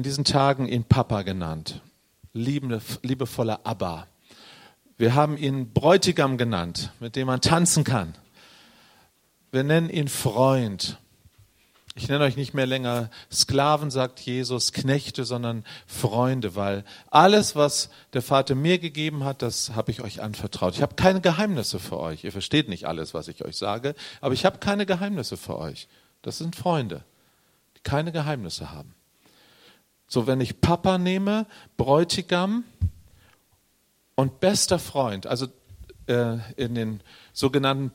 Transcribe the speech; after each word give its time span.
in 0.00 0.04
diesen 0.04 0.24
Tagen 0.24 0.66
ihn 0.66 0.84
Papa 0.84 1.20
genannt, 1.20 1.82
liebende, 2.32 2.80
liebevoller 3.02 3.60
Abba. 3.64 4.06
Wir 4.96 5.14
haben 5.14 5.36
ihn 5.36 5.74
Bräutigam 5.74 6.38
genannt, 6.38 6.90
mit 7.00 7.16
dem 7.16 7.26
man 7.26 7.42
tanzen 7.42 7.84
kann. 7.84 8.14
Wir 9.52 9.62
nennen 9.62 9.90
ihn 9.90 10.08
Freund. 10.08 10.96
Ich 11.96 12.08
nenne 12.08 12.24
euch 12.24 12.38
nicht 12.38 12.54
mehr 12.54 12.64
länger 12.64 13.10
Sklaven, 13.30 13.90
sagt 13.90 14.20
Jesus, 14.20 14.72
Knechte, 14.72 15.26
sondern 15.26 15.66
Freunde, 15.86 16.56
weil 16.56 16.82
alles, 17.10 17.54
was 17.54 17.90
der 18.14 18.22
Vater 18.22 18.54
mir 18.54 18.78
gegeben 18.78 19.24
hat, 19.24 19.42
das 19.42 19.72
habe 19.74 19.90
ich 19.90 20.00
euch 20.00 20.22
anvertraut. 20.22 20.76
Ich 20.76 20.80
habe 20.80 20.94
keine 20.94 21.20
Geheimnisse 21.20 21.78
für 21.78 22.00
euch. 22.00 22.24
Ihr 22.24 22.32
versteht 22.32 22.70
nicht 22.70 22.86
alles, 22.86 23.12
was 23.12 23.28
ich 23.28 23.44
euch 23.44 23.58
sage, 23.58 23.94
aber 24.22 24.32
ich 24.32 24.46
habe 24.46 24.60
keine 24.60 24.86
Geheimnisse 24.86 25.36
für 25.36 25.58
euch. 25.58 25.88
Das 26.22 26.38
sind 26.38 26.56
Freunde, 26.56 27.04
die 27.76 27.82
keine 27.82 28.12
Geheimnisse 28.12 28.72
haben. 28.72 28.94
So, 30.12 30.26
wenn 30.26 30.40
ich 30.40 30.60
Papa 30.60 30.98
nehme, 30.98 31.46
Bräutigam 31.76 32.64
und 34.16 34.40
bester 34.40 34.80
Freund, 34.80 35.28
also 35.28 35.46
äh, 36.08 36.38
in 36.56 36.74
den 36.74 37.00
sogenannten 37.32 37.92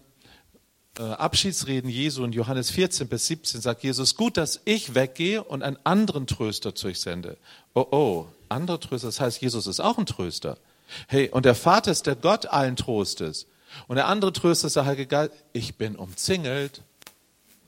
äh, 0.97 1.03
Abschiedsreden 1.03 1.89
Jesu 1.89 2.23
in 2.23 2.31
Johannes 2.31 2.71
14 2.71 3.09
bis 3.09 3.27
17 3.27 3.59
sagt 3.59 3.83
Jesus, 3.83 4.15
gut, 4.15 4.37
dass 4.37 4.61
ich 4.63 4.95
weggehe 4.95 5.43
und 5.43 5.61
einen 5.61 5.77
anderen 5.83 6.25
Tröster 6.25 6.73
zu 6.73 6.87
euch 6.87 7.01
sende. 7.01 7.35
Oh, 7.73 7.85
oh, 7.91 8.27
andere 8.47 8.79
Tröster, 8.79 9.09
das 9.09 9.19
heißt, 9.19 9.41
Jesus 9.41 9.67
ist 9.67 9.81
auch 9.81 9.97
ein 9.97 10.05
Tröster. 10.05 10.57
Hey, 11.09 11.29
und 11.29 11.43
der 11.43 11.53
Vater 11.55 11.91
ist 11.91 12.07
der 12.07 12.15
Gott 12.15 12.45
allen 12.45 12.77
Trostes. 12.77 13.45
Und 13.87 13.97
der 13.97 14.07
andere 14.07 14.31
Tröster 14.31 14.67
ist 14.67 14.77
der 14.77 14.85
Heilige 14.85 15.07
Geist, 15.07 15.33
ich 15.51 15.75
bin 15.75 15.97
umzingelt. 15.97 16.81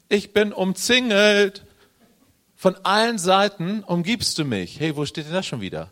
Ich 0.07 0.31
bin 0.31 0.53
umzingelt. 0.53 1.66
Von 2.59 2.75
allen 2.83 3.19
Seiten 3.19 3.83
umgibst 3.83 4.39
du 4.39 4.43
mich. 4.43 4.79
Hey, 4.79 4.95
wo 4.95 5.05
steht 5.05 5.27
denn 5.27 5.33
das 5.33 5.45
schon 5.45 5.61
wieder? 5.61 5.91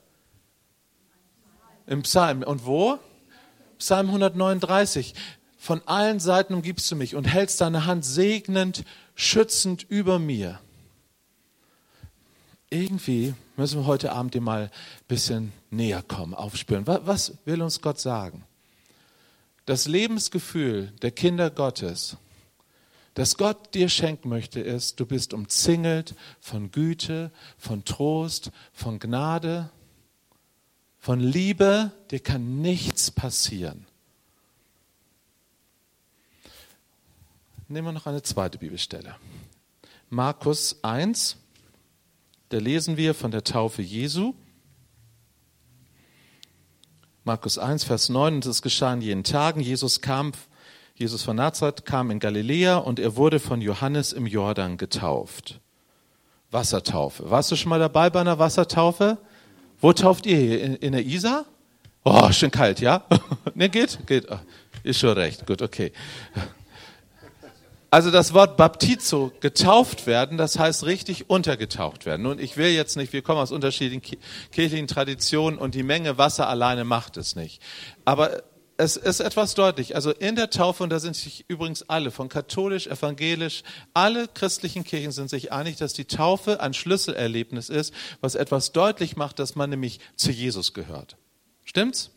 Im 1.86 2.02
Psalm. 2.02 2.42
Und 2.42 2.66
wo? 2.66 2.98
Psalm 3.78 4.08
139. 4.08 5.14
Von 5.60 5.84
allen 5.86 6.20
Seiten 6.20 6.56
umgibst 6.56 6.90
du 6.90 6.96
mich 6.96 7.16
und 7.16 7.26
hältst 7.26 7.62
deine 7.62 7.86
Hand 7.86 8.04
segnend, 8.04 8.84
schützend 9.14 9.84
über 9.84 10.18
mir. 10.18 10.60
Irgendwie 12.72 13.36
müssen 13.58 13.82
wir 13.82 13.86
heute 13.86 14.12
Abend 14.12 14.34
dir 14.34 14.42
mal 14.42 14.64
ein 14.64 14.72
bisschen 15.08 15.54
näher 15.70 16.02
kommen, 16.02 16.34
aufspüren. 16.34 16.88
Was 16.88 17.34
will 17.46 17.62
uns 17.62 17.80
Gott 17.82 18.00
sagen? 18.00 18.44
Das 19.68 19.88
Lebensgefühl 19.88 20.92
der 21.04 21.12
Kinder 21.12 21.52
Gottes 21.52 22.18
das 23.16 23.38
Gott 23.38 23.74
dir 23.74 23.90
schenken 23.90 24.30
möchte, 24.30 24.60
ist, 24.60 25.00
du 25.00 25.06
bist 25.06 25.34
umzingelt 25.34 26.16
von 26.42 26.70
Güte, 26.70 27.32
von 27.58 27.86
Trost, 27.86 28.52
von 28.74 29.00
Gnade, 29.00 29.72
von 31.00 31.22
Liebe, 31.22 31.92
dir 32.12 32.20
kann 32.20 32.62
nichts 32.62 33.12
passieren. 33.12 33.88
Nehmen 37.70 37.88
wir 37.88 37.92
noch 37.94 38.06
eine 38.06 38.22
zweite 38.22 38.58
Bibelstelle. 38.58 39.16
Markus 40.10 40.84
1, 40.84 41.38
da 42.50 42.58
lesen 42.58 42.98
wir 42.98 43.16
von 43.16 43.32
der 43.32 43.46
Taufe 43.46 43.82
Jesu. 43.82 44.36
Markus 47.24 47.58
1, 47.58 47.86
Vers 47.86 48.10
9, 48.10 48.36
und 48.36 48.46
es 48.46 48.62
geschah 48.62 48.94
in 48.94 49.02
jenen 49.02 49.24
Tagen, 49.24 49.62
Jesus 49.62 50.02
kam 50.02 50.34
Jesus 50.98 51.24
von 51.24 51.36
Nazareth 51.36 51.86
kam 51.86 52.10
in 52.10 52.20
Galiläa 52.20 52.78
und 52.78 53.00
er 53.00 53.18
wurde 53.18 53.42
von 53.42 53.60
Johannes 53.60 54.14
im 54.14 54.26
Jordan 54.26 54.78
getauft. 54.78 55.60
Wassertaufe. 56.52 57.30
Warst 57.30 57.52
du 57.52 57.58
schon 57.58 57.70
mal 57.70 57.80
dabei 57.80 58.10
bei 58.10 58.22
einer 58.22 58.40
Wassertaufe? 58.40 59.18
Wo 59.82 59.92
tauft 59.92 60.26
ihr 60.26 60.38
hier? 60.38 60.62
In, 60.62 60.76
in 60.76 60.94
der 60.94 61.06
Isar? 61.06 61.44
Oh, 62.06 62.32
schön 62.32 62.50
kalt, 62.50 62.80
ja? 62.80 63.04
ne, 63.56 63.68
geht? 63.68 64.08
Geht. 64.08 64.32
Oh, 64.32 64.40
ist 64.84 65.02
schon 65.02 65.10
recht. 65.10 65.46
Gut, 65.46 65.62
okay. 65.62 65.92
Also 67.90 68.10
das 68.10 68.34
Wort 68.34 68.56
Baptizo, 68.56 69.34
getauft 69.42 70.08
werden, 70.08 70.38
das 70.38 70.58
heißt 70.58 70.86
richtig 70.86 71.30
untergetaucht 71.30 72.06
werden. 72.06 72.22
Nun, 72.22 72.40
ich 72.40 72.56
will 72.56 72.70
jetzt 72.70 72.96
nicht, 72.96 73.12
wir 73.12 73.22
kommen 73.22 73.40
aus 73.40 73.52
unterschiedlichen 73.52 74.20
kirchlichen 74.52 74.88
Traditionen 74.88 75.60
und 75.60 75.76
die 75.76 75.84
Menge 75.84 76.18
Wasser 76.18 76.48
alleine 76.48 76.86
macht 76.86 77.18
es 77.18 77.36
nicht. 77.36 77.62
Aber 78.06 78.44
es 78.78 78.98
ist 78.98 79.20
etwas 79.22 79.56
deutlich. 79.56 79.96
Also 79.96 80.12
in 80.12 80.36
der 80.36 80.50
Taufe, 80.50 80.84
und 80.84 80.90
da 80.90 81.00
sind 81.00 81.16
sich 81.16 81.46
übrigens 81.48 81.84
alle, 81.90 82.12
von 82.12 82.30
katholisch, 82.30 82.88
evangelisch, 82.88 83.64
alle 83.94 84.28
christlichen 84.28 84.84
Kirchen 84.84 85.12
sind 85.12 85.30
sich 85.30 85.52
einig, 85.52 85.78
dass 85.78 85.94
die 85.94 86.06
Taufe 86.06 86.60
ein 86.60 86.74
Schlüsselerlebnis 86.74 87.70
ist, 87.70 87.94
was 88.22 88.36
etwas 88.36 88.74
deutlich 88.74 89.16
macht, 89.16 89.40
dass 89.40 89.56
man 89.56 89.70
nämlich 89.70 90.00
zu 90.16 90.32
Jesus 90.32 90.74
gehört. 90.74 91.18
Stimmt's? 91.64 92.12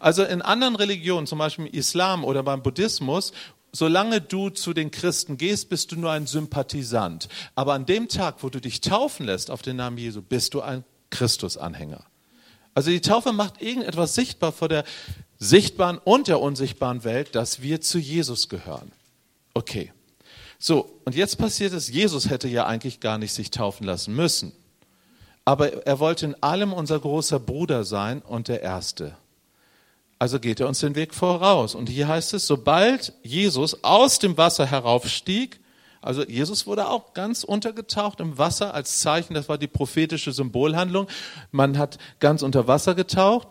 Also 0.00 0.24
in 0.24 0.42
anderen 0.42 0.74
Religionen, 0.74 1.26
zum 1.26 1.38
Beispiel 1.38 1.66
im 1.66 1.72
Islam 1.72 2.24
oder 2.24 2.42
beim 2.42 2.62
Buddhismus, 2.62 3.32
solange 3.72 4.20
du 4.20 4.50
zu 4.50 4.72
den 4.72 4.90
Christen 4.90 5.36
gehst, 5.36 5.68
bist 5.68 5.92
du 5.92 5.96
nur 5.96 6.10
ein 6.10 6.26
Sympathisant. 6.26 7.28
Aber 7.54 7.74
an 7.74 7.86
dem 7.86 8.08
Tag, 8.08 8.42
wo 8.42 8.48
du 8.48 8.60
dich 8.60 8.80
taufen 8.80 9.26
lässt 9.26 9.50
auf 9.50 9.62
den 9.62 9.76
Namen 9.76 9.98
Jesu, 9.98 10.22
bist 10.22 10.54
du 10.54 10.62
ein 10.62 10.84
Christusanhänger. 11.10 12.04
Also 12.74 12.90
die 12.90 13.00
Taufe 13.00 13.32
macht 13.32 13.60
irgendetwas 13.60 14.14
sichtbar 14.14 14.52
vor 14.52 14.68
der 14.68 14.84
sichtbaren 15.38 15.98
und 15.98 16.28
der 16.28 16.40
unsichtbaren 16.40 17.04
Welt, 17.04 17.34
dass 17.34 17.60
wir 17.62 17.80
zu 17.80 17.98
Jesus 17.98 18.48
gehören. 18.48 18.92
Okay. 19.54 19.92
So, 20.58 21.00
und 21.04 21.16
jetzt 21.16 21.38
passiert 21.38 21.72
es, 21.72 21.88
Jesus 21.88 22.30
hätte 22.30 22.46
ja 22.46 22.66
eigentlich 22.66 23.00
gar 23.00 23.18
nicht 23.18 23.32
sich 23.32 23.50
taufen 23.50 23.84
lassen 23.84 24.14
müssen. 24.14 24.52
Aber 25.44 25.86
er 25.86 25.98
wollte 25.98 26.26
in 26.26 26.40
allem 26.40 26.72
unser 26.72 27.00
großer 27.00 27.40
Bruder 27.40 27.82
sein 27.82 28.22
und 28.22 28.46
der 28.46 28.62
Erste. 28.62 29.16
Also 30.20 30.38
geht 30.38 30.60
er 30.60 30.68
uns 30.68 30.78
den 30.78 30.94
Weg 30.94 31.14
voraus. 31.14 31.74
Und 31.74 31.88
hier 31.88 32.06
heißt 32.06 32.34
es, 32.34 32.46
sobald 32.46 33.12
Jesus 33.24 33.82
aus 33.82 34.20
dem 34.20 34.36
Wasser 34.36 34.66
heraufstieg, 34.66 35.58
also 36.02 36.24
Jesus 36.24 36.66
wurde 36.66 36.88
auch 36.88 37.14
ganz 37.14 37.44
untergetaucht 37.44 38.20
im 38.20 38.36
Wasser 38.36 38.74
als 38.74 39.00
Zeichen, 39.00 39.34
das 39.34 39.48
war 39.48 39.56
die 39.56 39.68
prophetische 39.68 40.32
Symbolhandlung. 40.32 41.06
Man 41.50 41.78
hat 41.78 41.98
ganz 42.20 42.42
unter 42.42 42.66
Wasser 42.66 42.94
getaucht 42.94 43.48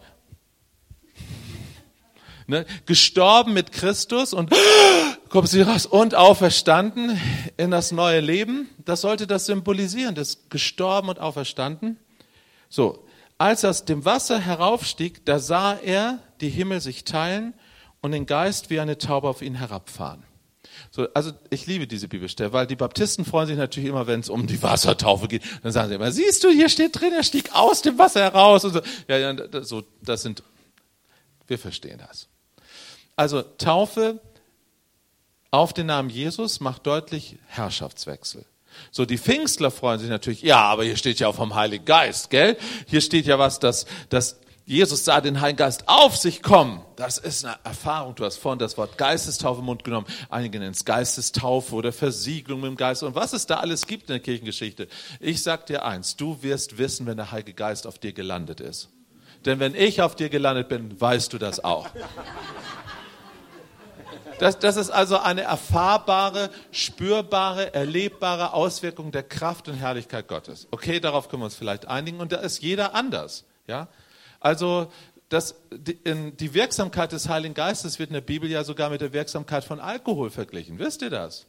Ne? 2.51 2.65
Gestorben 2.85 3.53
mit 3.53 3.71
Christus 3.71 4.33
und 4.33 4.51
kommt 5.29 5.47
sie 5.47 5.61
raus 5.61 5.85
und 5.85 6.15
auferstanden 6.15 7.17
in 7.55 7.71
das 7.71 7.93
neue 7.93 8.19
Leben. 8.19 8.69
Das 8.83 8.99
sollte 8.99 9.25
das 9.25 9.45
symbolisieren, 9.45 10.15
das 10.15 10.49
gestorben 10.49 11.07
und 11.07 11.19
auferstanden. 11.19 11.97
So, 12.67 13.05
als 13.37 13.63
er 13.63 13.69
aus 13.69 13.85
dem 13.85 14.03
Wasser 14.03 14.37
heraufstieg, 14.37 15.25
da 15.25 15.39
sah 15.39 15.75
er 15.75 16.19
die 16.41 16.49
Himmel 16.49 16.81
sich 16.81 17.05
teilen 17.05 17.53
und 18.01 18.11
den 18.11 18.25
Geist 18.25 18.69
wie 18.69 18.81
eine 18.81 18.97
Taube 18.97 19.29
auf 19.29 19.41
ihn 19.41 19.55
herabfahren. 19.55 20.23
So, 20.89 21.07
also 21.13 21.31
ich 21.49 21.67
liebe 21.67 21.87
diese 21.87 22.07
Bibelstelle, 22.07 22.51
weil 22.53 22.67
die 22.67 22.75
Baptisten 22.75 23.25
freuen 23.25 23.47
sich 23.47 23.57
natürlich 23.57 23.89
immer, 23.89 24.07
wenn 24.07 24.19
es 24.19 24.29
um 24.29 24.47
die 24.47 24.61
Wassertaufe 24.61 25.27
geht. 25.27 25.43
Dann 25.63 25.71
sagen 25.71 25.89
sie 25.89 25.95
immer, 25.95 26.11
siehst 26.11 26.43
du, 26.43 26.49
hier 26.49 26.69
steht 26.69 26.99
drin, 26.99 27.13
er 27.13 27.23
stieg 27.23 27.53
aus 27.53 27.81
dem 27.81 27.97
Wasser 27.97 28.21
heraus. 28.21 28.65
Und 28.65 28.73
so. 28.73 28.81
Ja, 29.07 29.17
ja, 29.17 29.63
so, 29.63 29.83
das 30.01 30.23
sind, 30.23 30.43
wir 31.47 31.59
verstehen 31.59 32.01
das. 32.07 32.27
Also 33.15 33.41
Taufe 33.41 34.19
auf 35.51 35.73
den 35.73 35.87
Namen 35.87 36.09
Jesus 36.09 36.59
macht 36.59 36.87
deutlich 36.87 37.37
Herrschaftswechsel. 37.47 38.45
So, 38.89 39.05
die 39.05 39.17
Pfingstler 39.17 39.71
freuen 39.71 39.99
sich 39.99 40.09
natürlich, 40.09 40.41
ja, 40.41 40.61
aber 40.61 40.83
hier 40.83 40.97
steht 40.97 41.19
ja 41.19 41.27
auch 41.27 41.35
vom 41.35 41.55
Heiligen 41.55 41.85
Geist, 41.85 42.29
gell? 42.29 42.57
Hier 42.87 43.01
steht 43.01 43.25
ja 43.25 43.37
was, 43.37 43.59
dass, 43.59 43.85
dass 44.09 44.40
Jesus 44.71 45.03
sah 45.03 45.19
den 45.19 45.41
Heiligen 45.41 45.57
Geist 45.57 45.83
auf 45.87 46.15
sich 46.15 46.41
kommen. 46.41 46.81
Das 46.95 47.17
ist 47.17 47.43
eine 47.43 47.57
Erfahrung. 47.65 48.15
Du 48.15 48.23
hast 48.23 48.37
vorhin 48.37 48.57
das 48.57 48.77
Wort 48.77 48.97
Geistestaufe 48.97 49.59
im 49.59 49.65
Mund 49.65 49.83
genommen. 49.83 50.07
Einige 50.29 50.59
nennen 50.59 50.71
es 50.71 50.85
Geistestaufe 50.85 51.75
oder 51.75 51.91
Versiegelung 51.91 52.61
mit 52.61 52.69
dem 52.69 52.77
Geist 52.77 53.03
und 53.03 53.13
was 53.13 53.33
es 53.33 53.45
da 53.45 53.57
alles 53.57 53.85
gibt 53.85 54.03
in 54.03 54.13
der 54.13 54.21
Kirchengeschichte. 54.21 54.87
Ich 55.19 55.43
sag 55.43 55.65
dir 55.65 55.83
eins, 55.83 56.15
du 56.15 56.41
wirst 56.41 56.77
wissen, 56.77 57.05
wenn 57.05 57.17
der 57.17 57.33
Heilige 57.33 57.53
Geist 57.53 57.85
auf 57.85 57.99
dir 57.99 58.13
gelandet 58.13 58.61
ist. 58.61 58.87
Denn 59.43 59.59
wenn 59.59 59.75
ich 59.75 60.01
auf 60.01 60.15
dir 60.15 60.29
gelandet 60.29 60.69
bin, 60.69 61.01
weißt 61.01 61.33
du 61.33 61.37
das 61.37 61.61
auch. 61.61 61.89
Das, 64.39 64.57
das 64.57 64.77
ist 64.77 64.89
also 64.89 65.17
eine 65.17 65.41
erfahrbare, 65.41 66.49
spürbare, 66.71 67.73
erlebbare 67.73 68.53
Auswirkung 68.53 69.11
der 69.11 69.23
Kraft 69.23 69.67
und 69.67 69.73
Herrlichkeit 69.73 70.29
Gottes. 70.29 70.69
Okay, 70.71 71.01
darauf 71.01 71.27
können 71.27 71.41
wir 71.41 71.45
uns 71.47 71.55
vielleicht 71.55 71.89
einigen 71.89 72.21
und 72.21 72.31
da 72.31 72.37
ist 72.37 72.61
jeder 72.61 72.95
anders. 72.95 73.43
Ja? 73.67 73.89
Also 74.41 74.91
das, 75.29 75.55
die, 75.71 75.97
die 76.03 76.53
Wirksamkeit 76.53 77.13
des 77.13 77.29
Heiligen 77.29 77.53
Geistes 77.53 77.99
wird 77.99 78.09
in 78.09 78.15
der 78.15 78.21
Bibel 78.21 78.49
ja 78.49 78.65
sogar 78.65 78.89
mit 78.89 78.99
der 78.99 79.13
Wirksamkeit 79.13 79.63
von 79.63 79.79
Alkohol 79.79 80.29
verglichen. 80.29 80.77
Wisst 80.77 81.01
ihr 81.01 81.09
das? 81.09 81.47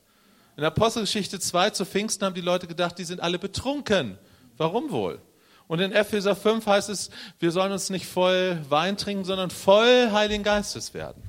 In 0.56 0.62
Apostelgeschichte 0.62 1.40
2 1.40 1.70
zu 1.70 1.84
Pfingsten 1.84 2.24
haben 2.24 2.34
die 2.34 2.42
Leute 2.42 2.68
gedacht, 2.68 2.96
die 2.98 3.04
sind 3.04 3.20
alle 3.20 3.40
betrunken. 3.40 4.18
Warum 4.56 4.92
wohl? 4.92 5.20
Und 5.66 5.80
in 5.80 5.90
Epheser 5.92 6.36
5 6.36 6.66
heißt 6.66 6.90
es, 6.90 7.10
wir 7.38 7.50
sollen 7.50 7.72
uns 7.72 7.90
nicht 7.90 8.06
voll 8.06 8.60
Wein 8.68 8.96
trinken, 8.96 9.24
sondern 9.24 9.50
voll 9.50 10.10
Heiligen 10.12 10.44
Geistes 10.44 10.92
werden. 10.92 11.22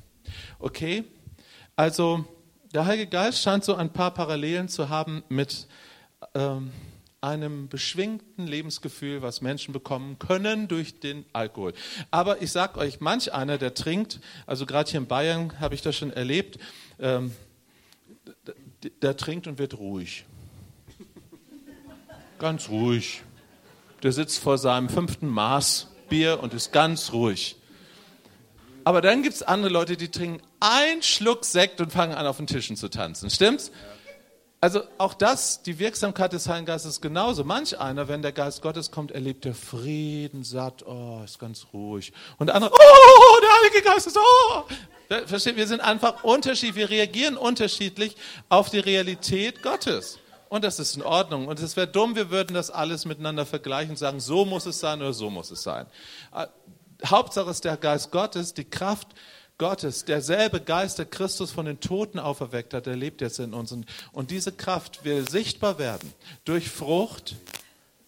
Okay? 0.59 1.05
Also 1.75 2.25
der 2.73 2.85
Heilige 2.85 3.07
Geist 3.07 3.41
scheint 3.41 3.63
so 3.63 3.75
ein 3.75 3.91
paar 3.91 4.13
Parallelen 4.13 4.67
zu 4.67 4.89
haben 4.89 5.23
mit 5.29 5.67
ähm, 6.35 6.71
einem 7.23 7.69
beschwingten 7.69 8.45
Lebensgefühl, 8.45 9.21
was 9.21 9.41
Menschen 9.41 9.73
bekommen 9.73 10.19
können 10.19 10.67
durch 10.67 10.99
den 10.99 11.25
Alkohol. 11.31 11.73
Aber 12.11 12.41
ich 12.41 12.51
sage 12.51 12.77
euch, 12.79 12.99
manch 12.99 13.33
einer, 13.33 13.57
der 13.57 13.73
trinkt, 13.73 14.19
also 14.45 14.65
gerade 14.65 14.91
hier 14.91 14.99
in 14.99 15.07
Bayern 15.07 15.59
habe 15.59 15.73
ich 15.73 15.81
das 15.81 15.95
schon 15.95 16.11
erlebt, 16.11 16.59
ähm, 16.99 17.33
der 19.01 19.15
trinkt 19.15 19.47
und 19.47 19.57
wird 19.57 19.77
ruhig. 19.77 20.25
Ganz 22.39 22.67
ruhig. 22.67 23.23
Der 24.03 24.11
sitzt 24.11 24.39
vor 24.39 24.57
seinem 24.57 24.89
fünften 24.89 25.27
Maß 25.27 25.87
Bier 26.09 26.41
und 26.43 26.53
ist 26.53 26.73
ganz 26.73 27.13
ruhig. 27.13 27.55
Aber 28.83 29.01
dann 29.01 29.23
gibt 29.23 29.35
es 29.35 29.43
andere 29.43 29.71
Leute, 29.71 29.95
die 29.95 30.09
trinken 30.09 30.41
einen 30.59 31.01
Schluck 31.01 31.45
Sekt 31.45 31.79
und 31.79 31.93
fangen 31.93 32.13
an, 32.13 32.27
auf 32.27 32.35
den 32.37 32.47
Tischen 32.47 32.75
zu 32.75 32.89
tanzen. 32.89 33.29
Stimmt's? 33.29 33.71
Also 34.63 34.81
auch 34.97 35.13
das, 35.13 35.61
die 35.61 35.77
Wirksamkeit 35.77 36.31
des 36.31 36.47
Heiligen 36.47 36.67
Geistes 36.67 36.91
ist 36.91 37.01
genauso. 37.01 37.43
Manch 37.43 37.77
einer, 37.77 38.07
wenn 38.07 38.21
der 38.21 38.31
Geist 38.31 38.61
Gottes 38.61 38.91
kommt, 38.91 39.11
erlebt 39.11 39.43
der 39.43 39.55
Frieden, 39.55 40.45
satt, 40.45 40.87
oh, 40.87 41.19
ist 41.25 41.37
ganz 41.37 41.67
ruhig. 41.73 42.13
Und 42.37 42.49
andere, 42.49 42.71
oh, 42.71 43.41
der 43.41 43.49
Heilige 43.57 43.81
Geist 43.81 44.07
ist, 44.07 44.17
oh. 44.17 44.63
Versteht, 45.25 45.57
wir 45.57 45.67
sind 45.67 45.81
einfach 45.81 46.23
unterschiedlich, 46.23 46.77
wir 46.77 46.89
reagieren 46.89 47.35
unterschiedlich 47.35 48.15
auf 48.47 48.69
die 48.69 48.79
Realität 48.79 49.61
Gottes. 49.63 50.19
Und 50.47 50.63
das 50.63 50.79
ist 50.79 50.95
in 50.95 51.03
Ordnung. 51.03 51.49
Und 51.49 51.59
es 51.59 51.75
wäre 51.75 51.87
dumm, 51.87 52.15
wir 52.15 52.31
würden 52.31 52.53
das 52.53 52.71
alles 52.71 53.03
miteinander 53.03 53.45
vergleichen 53.45 53.89
und 53.89 53.97
sagen, 53.97 54.21
so 54.21 54.45
muss 54.45 54.65
es 54.65 54.79
sein 54.79 55.01
oder 55.01 55.11
so 55.11 55.29
muss 55.29 55.51
es 55.51 55.61
sein. 55.61 55.87
Äh, 56.33 56.47
Hauptsache 57.05 57.49
ist 57.49 57.65
der 57.65 57.75
Geist 57.75 58.11
Gottes, 58.11 58.53
die 58.53 58.63
Kraft 58.63 59.09
Gottes, 59.57 60.05
derselbe 60.05 60.59
Geist, 60.61 60.97
der 60.97 61.05
Christus 61.05 61.51
von 61.51 61.65
den 61.65 61.79
Toten 61.79 62.19
auferweckt 62.19 62.73
hat, 62.73 62.85
der 62.85 62.95
lebt 62.95 63.21
jetzt 63.21 63.39
in 63.39 63.53
uns. 63.53 63.75
Und 64.11 64.31
diese 64.31 64.51
Kraft 64.51 65.05
will 65.05 65.29
sichtbar 65.29 65.77
werden 65.77 66.11
durch 66.43 66.69
Frucht. 66.69 67.35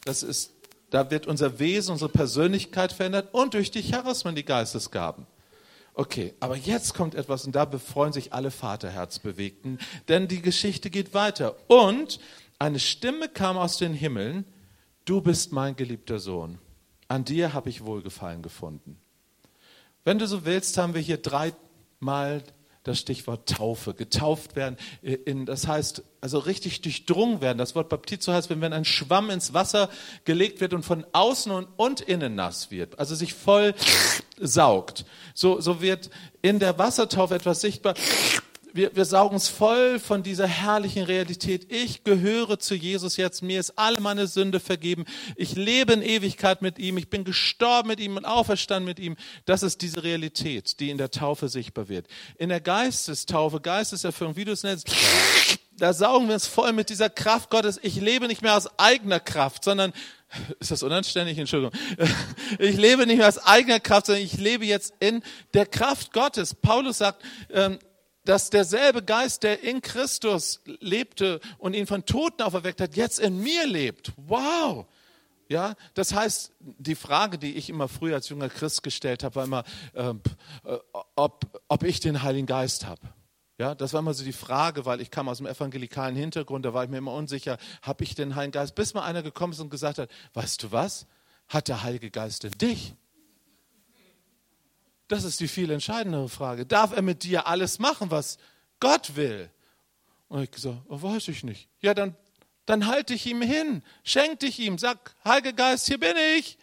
Das 0.04 0.24
ist, 0.24 0.52
da 0.90 1.12
wird 1.12 1.28
unser 1.28 1.60
Wesen, 1.60 1.92
unsere 1.92 2.12
Persönlichkeit 2.12 2.92
verändert 2.92 3.34
und 3.34 3.54
durch 3.54 3.72
die 3.72 3.84
Charismen, 3.84 4.36
die 4.36 4.46
Geistesgaben. 4.46 5.28
Okay, 5.94 6.34
aber 6.42 6.58
jetzt 6.58 6.94
kommt 6.94 7.16
etwas 7.16 7.46
und 7.46 7.56
da 7.56 7.64
befreuen 7.64 8.12
sich 8.12 8.34
alle 8.34 8.52
Vaterherzbewegten, 8.52 9.80
denn 10.10 10.28
die 10.28 10.42
Geschichte 10.42 10.90
geht 10.90 11.14
weiter. 11.14 11.56
Und 11.68 12.20
eine 12.60 12.80
Stimme 12.80 13.30
kam 13.30 13.58
aus 13.58 13.78
den 13.78 13.94
Himmeln, 13.94 14.46
du 15.06 15.22
bist 15.22 15.54
mein 15.54 15.78
geliebter 15.78 16.20
Sohn, 16.20 16.60
an 17.08 17.24
dir 17.24 17.54
habe 17.54 17.70
ich 17.70 17.86
Wohlgefallen 17.86 18.42
gefunden. 18.42 19.00
Wenn 20.06 20.20
du 20.20 20.28
so 20.28 20.46
willst, 20.46 20.78
haben 20.78 20.94
wir 20.94 21.02
hier 21.02 21.18
dreimal 21.18 22.44
das 22.84 23.00
Stichwort 23.00 23.50
Taufe. 23.50 23.96
Getauft 23.96 24.56
werden, 24.56 24.78
in, 25.02 25.48
das 25.48 25.68
heißt, 25.68 26.04
also 26.22 26.38
richtig 26.38 26.82
durchdrungen 26.82 27.42
werden. 27.42 27.58
Das 27.58 27.74
Wort 27.74 27.90
Baptizo 27.90 28.32
heißt, 28.32 28.52
wenn, 28.52 28.62
wenn 28.62 28.72
ein 28.72 28.86
Schwamm 28.86 29.32
ins 29.32 29.56
Wasser 29.56 29.90
gelegt 30.24 30.62
wird 30.62 30.76
und 30.76 30.84
von 30.84 31.08
außen 31.12 31.52
und, 31.52 31.68
und 31.76 32.02
innen 32.02 32.36
nass 32.36 32.70
wird, 32.70 33.00
also 33.00 33.16
sich 33.16 33.34
voll 33.34 33.74
saugt. 34.40 35.06
So, 35.34 35.60
so 35.60 35.82
wird 35.82 36.12
in 36.44 36.60
der 36.60 36.78
Wassertaufe 36.78 37.34
etwas 37.34 37.62
sichtbar 37.62 37.96
wir, 38.76 38.94
wir 38.94 39.06
saugen 39.06 39.38
es 39.38 39.48
voll 39.48 40.00
von 40.00 40.22
dieser 40.22 40.48
herrlichen 40.48 41.04
Realität. 41.04 41.72
Ich 41.72 42.04
gehöre 42.04 42.60
zu 42.60 42.76
Jesus 42.76 43.16
jetzt. 43.16 43.42
Mir 43.42 43.62
ist 43.62 43.80
alle 43.80 44.02
meine 44.02 44.28
Sünde 44.28 44.60
vergeben. 44.60 45.06
Ich 45.38 45.56
lebe 45.56 45.94
in 45.94 46.02
Ewigkeit 46.02 46.62
mit 46.62 46.78
ihm. 46.78 46.98
Ich 46.98 47.10
bin 47.10 47.24
gestorben 47.24 47.88
mit 47.88 48.02
ihm 48.02 48.18
und 48.18 48.26
auferstanden 48.26 48.86
mit 48.86 49.00
ihm. 49.00 49.16
Das 49.46 49.64
ist 49.64 49.82
diese 49.82 50.04
Realität, 50.04 50.82
die 50.82 50.90
in 50.90 50.98
der 50.98 51.10
Taufe 51.10 51.48
sichtbar 51.48 51.88
wird. 51.88 52.08
In 52.38 52.50
der 52.50 52.60
Geistestaufe, 52.60 53.62
Geisteserfüllung, 53.62 54.36
wie 54.36 54.44
du 54.44 54.52
es 54.52 54.64
nennst, 54.64 54.92
da 55.78 55.94
saugen 55.94 56.28
wir 56.28 56.36
es 56.36 56.46
voll 56.46 56.74
mit 56.74 56.90
dieser 56.90 57.10
Kraft 57.10 57.50
Gottes. 57.50 57.80
Ich 57.82 57.96
lebe 57.96 58.28
nicht 58.28 58.42
mehr 58.42 58.58
aus 58.58 58.68
eigener 58.78 59.22
Kraft, 59.22 59.64
sondern 59.64 59.94
ist 60.60 60.72
das 60.72 60.84
unanständig? 60.84 61.38
Entschuldigung. 61.38 61.72
Ich 62.60 62.76
lebe 62.76 63.08
nicht 63.08 63.18
mehr 63.18 63.28
aus 63.28 63.38
eigener 63.38 63.80
Kraft, 63.80 64.08
sondern 64.08 64.24
ich 64.24 64.38
lebe 64.38 64.66
jetzt 64.66 64.94
in 65.00 65.24
der 65.54 65.66
Kraft 65.66 66.12
Gottes. 66.12 66.54
Paulus 66.54 66.98
sagt, 66.98 67.24
ähm, 67.52 67.80
dass 68.26 68.50
derselbe 68.50 69.04
Geist, 69.04 69.44
der 69.44 69.64
in 69.64 69.82
Christus 69.82 70.62
lebte 70.66 71.40
und 71.58 71.74
ihn 71.74 71.88
von 71.88 72.06
Toten 72.06 72.42
auferweckt 72.42 72.82
hat, 72.82 72.96
jetzt 72.96 73.20
in 73.20 73.42
mir 73.42 73.66
lebt. 73.66 74.12
Wow! 74.18 74.86
Ja, 75.48 75.76
das 75.94 76.14
heißt, 76.14 76.54
die 76.60 76.96
Frage, 76.96 77.38
die 77.38 77.54
ich 77.54 77.70
immer 77.70 77.88
früher 77.88 78.16
als 78.16 78.30
junger 78.30 78.50
Christ 78.50 78.82
gestellt 78.82 79.24
habe, 79.24 79.36
war 79.36 79.44
immer, 79.44 79.64
ähm, 79.94 80.22
äh, 80.64 80.78
ob, 81.16 81.62
ob 81.68 81.84
ich 81.84 82.00
den 82.00 82.24
Heiligen 82.24 82.48
Geist 82.48 82.88
habe. 82.88 83.02
Ja, 83.58 83.76
das 83.76 83.94
war 83.94 84.00
immer 84.00 84.14
so 84.14 84.24
die 84.24 84.34
Frage, 84.34 84.86
weil 84.86 85.02
ich 85.02 85.12
kam 85.12 85.30
aus 85.30 85.38
dem 85.38 85.46
evangelikalen 85.46 86.16
Hintergrund, 86.16 86.66
da 86.66 86.74
war 86.74 86.84
ich 86.84 86.90
mir 86.90 86.98
immer 86.98 87.14
unsicher, 87.14 87.58
habe 87.84 88.04
ich 88.04 88.16
den 88.16 88.36
Heiligen 88.36 88.52
Geist? 88.52 88.76
Bis 88.76 88.94
mal 88.94 89.04
einer 89.04 89.22
gekommen 89.22 89.54
ist 89.54 89.60
und 89.60 89.70
gesagt 89.70 90.00
hat, 90.00 90.10
weißt 90.34 90.64
du 90.64 90.72
was? 90.72 91.06
Hat 91.48 91.68
der 91.68 91.84
Heilige 91.84 92.10
Geist 92.10 92.44
in 92.44 92.52
dich? 92.52 92.96
Das 95.08 95.24
ist 95.24 95.40
die 95.40 95.48
viel 95.48 95.70
entscheidendere 95.70 96.30
Frage. 96.30 96.66
Darf 96.66 96.96
er 96.96 97.02
mit 97.02 97.24
dir 97.24 97.48
alles 97.48 97.80
machen, 97.80 98.12
was 98.12 98.38
Gott 98.80 99.16
will? 99.16 99.50
Und 100.28 100.42
ich 100.42 100.52
gesagt, 100.52 100.80
oh, 100.88 101.02
weiß 101.02 101.28
ich 101.28 101.44
nicht. 101.44 101.70
Ja, 101.80 101.94
dann, 101.94 102.16
dann 102.66 102.88
halte 102.88 103.14
ich 103.14 103.26
ihm 103.28 103.42
hin, 103.42 103.84
schenk 104.04 104.40
dich 104.40 104.60
ihm, 104.60 104.78
sag, 104.78 105.16
Heiliger 105.24 105.54
Geist, 105.54 105.88
hier 105.88 106.00
bin 106.00 106.16
ich. 106.38 106.58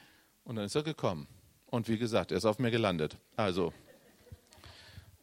Und 0.45 0.57
dann 0.57 0.65
ist 0.65 0.75
er 0.75 0.83
gekommen. 0.83 1.29
Und 1.67 1.89
wie 1.89 1.99
gesagt, 1.99 2.33
er 2.33 2.39
ist 2.39 2.45
auf 2.45 2.59
mir 2.59 2.71
gelandet. 2.71 3.17
Also. 3.37 3.73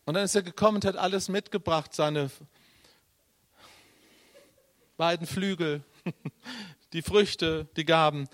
Und 0.06 0.13
dann 0.13 0.24
ist 0.24 0.36
er 0.36 0.42
gekommen 0.42 0.77
und 0.77 0.86
hat 0.86 0.95
alles 0.95 1.27
mitgebracht, 1.27 1.94
seine 1.94 2.31
beiden 4.98 5.27
Flügel, 5.27 5.83
die 6.94 7.01
Früchte, 7.01 7.68
die 7.75 7.86
Gaben 7.86 8.27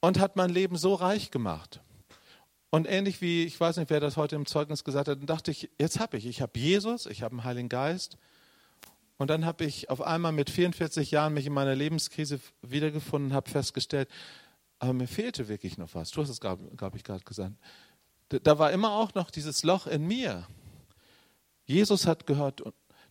und 0.00 0.18
hat 0.18 0.36
mein 0.36 0.50
Leben 0.50 0.76
so 0.76 0.94
reich 0.94 1.30
gemacht. 1.30 1.80
Und 2.74 2.86
ähnlich 2.88 3.20
wie, 3.20 3.44
ich 3.44 3.60
weiß 3.60 3.76
nicht, 3.76 3.90
wer 3.90 4.00
das 4.00 4.16
heute 4.16 4.34
im 4.34 4.46
Zeugnis 4.46 4.82
gesagt 4.82 5.06
hat, 5.06 5.18
dachte 5.28 5.50
ich, 5.50 5.68
jetzt 5.78 6.00
habe 6.00 6.16
ich, 6.16 6.24
ich 6.24 6.40
habe 6.40 6.58
Jesus, 6.58 7.04
ich 7.04 7.22
habe 7.22 7.32
einen 7.32 7.44
Heiligen 7.44 7.68
Geist. 7.68 8.16
Und 9.18 9.28
dann 9.28 9.44
habe 9.44 9.66
ich 9.66 9.90
auf 9.90 10.00
einmal 10.00 10.32
mit 10.32 10.48
44 10.48 11.10
Jahren 11.10 11.34
mich 11.34 11.44
in 11.44 11.52
meiner 11.52 11.74
Lebenskrise 11.74 12.40
wiedergefunden, 12.62 13.34
habe 13.34 13.50
festgestellt, 13.50 14.08
aber 14.78 14.94
mir 14.94 15.06
fehlte 15.06 15.48
wirklich 15.48 15.76
noch 15.76 15.94
was. 15.94 16.12
Du 16.12 16.22
hast 16.22 16.30
es, 16.30 16.40
glaube 16.40 16.64
glaub 16.74 16.94
ich, 16.96 17.04
gerade 17.04 17.22
gesagt. 17.24 17.52
Da 18.30 18.58
war 18.58 18.72
immer 18.72 18.92
auch 18.92 19.12
noch 19.12 19.30
dieses 19.30 19.64
Loch 19.64 19.86
in 19.86 20.06
mir. 20.06 20.48
Jesus 21.66 22.06
hat 22.06 22.26
gehört, 22.26 22.62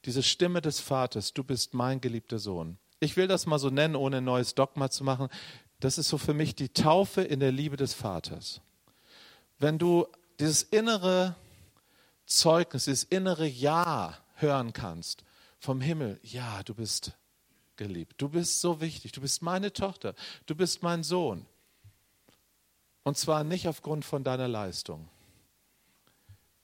diese 0.06 0.24
Stimme 0.24 0.62
des 0.62 0.80
Vaters, 0.80 1.34
du 1.34 1.44
bist 1.44 1.76
mein 1.76 2.02
geliebter 2.02 2.40
Sohn. 2.40 2.80
Ich 3.00 3.16
will 3.16 3.28
das 3.28 3.46
mal 3.46 3.60
so 3.60 3.70
nennen, 3.70 3.96
ohne 3.96 4.18
ein 4.18 4.24
neues 4.24 4.56
Dogma 4.56 4.90
zu 4.90 5.04
machen. 5.04 5.28
Das 5.80 6.00
ist 6.00 6.10
so 6.10 6.18
für 6.18 6.34
mich 6.34 6.56
die 6.56 6.70
Taufe 6.70 7.22
in 7.22 7.40
der 7.40 7.52
Liebe 7.52 7.78
des 7.78 7.94
Vaters 7.94 8.60
wenn 9.62 9.78
du 9.78 10.08
dieses 10.40 10.64
innere 10.64 11.36
Zeugnis, 12.26 12.86
dieses 12.86 13.04
innere 13.04 13.46
Ja 13.46 14.18
hören 14.36 14.74
kannst 14.74 15.24
vom 15.60 15.82
Himmel, 15.82 16.20
ja, 16.24 16.64
du 16.64 16.74
bist 16.74 17.14
geliebt, 17.76 18.16
du 18.18 18.30
bist 18.30 18.62
so 18.62 18.82
wichtig, 18.82 19.12
du 19.12 19.22
bist 19.22 19.42
meine 19.42 19.72
Tochter, 19.72 20.16
du 20.48 20.56
bist 20.56 20.82
mein 20.82 21.04
Sohn. 21.04 21.46
Und 23.04 23.18
zwar 23.18 23.44
nicht 23.44 23.68
aufgrund 23.68 24.06
von 24.06 24.24
deiner 24.24 24.48
Leistung. 24.48 25.10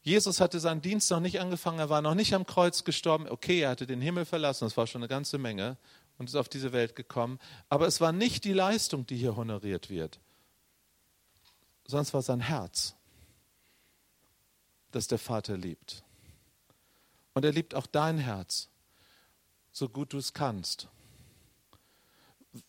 Jesus 0.01 0.39
hatte 0.39 0.59
seinen 0.59 0.81
Dienst 0.81 1.11
noch 1.11 1.19
nicht 1.19 1.39
angefangen, 1.39 1.79
er 1.79 1.89
war 1.89 2.01
noch 2.01 2.15
nicht 2.15 2.33
am 2.33 2.45
Kreuz 2.45 2.83
gestorben. 2.83 3.27
Okay, 3.29 3.61
er 3.61 3.71
hatte 3.71 3.85
den 3.85 4.01
Himmel 4.01 4.25
verlassen, 4.25 4.65
das 4.65 4.77
war 4.77 4.87
schon 4.87 5.01
eine 5.01 5.09
ganze 5.09 5.37
Menge 5.37 5.77
und 6.17 6.29
ist 6.29 6.35
auf 6.35 6.49
diese 6.49 6.71
Welt 6.71 6.95
gekommen. 6.95 7.39
Aber 7.69 7.87
es 7.87 8.01
war 8.01 8.11
nicht 8.11 8.43
die 8.43 8.53
Leistung, 8.53 9.05
die 9.05 9.17
hier 9.17 9.35
honoriert 9.35 9.89
wird, 9.89 10.19
sonst 11.87 12.13
war 12.13 12.21
sein 12.21 12.41
Herz, 12.41 12.95
das 14.91 15.07
der 15.07 15.17
Vater 15.17 15.57
liebt. 15.57 16.03
Und 17.33 17.45
er 17.45 17.51
liebt 17.51 17.73
auch 17.75 17.87
dein 17.87 18.17
Herz, 18.17 18.69
so 19.71 19.89
gut 19.89 20.13
du 20.13 20.17
es 20.17 20.33
kannst. 20.33 20.87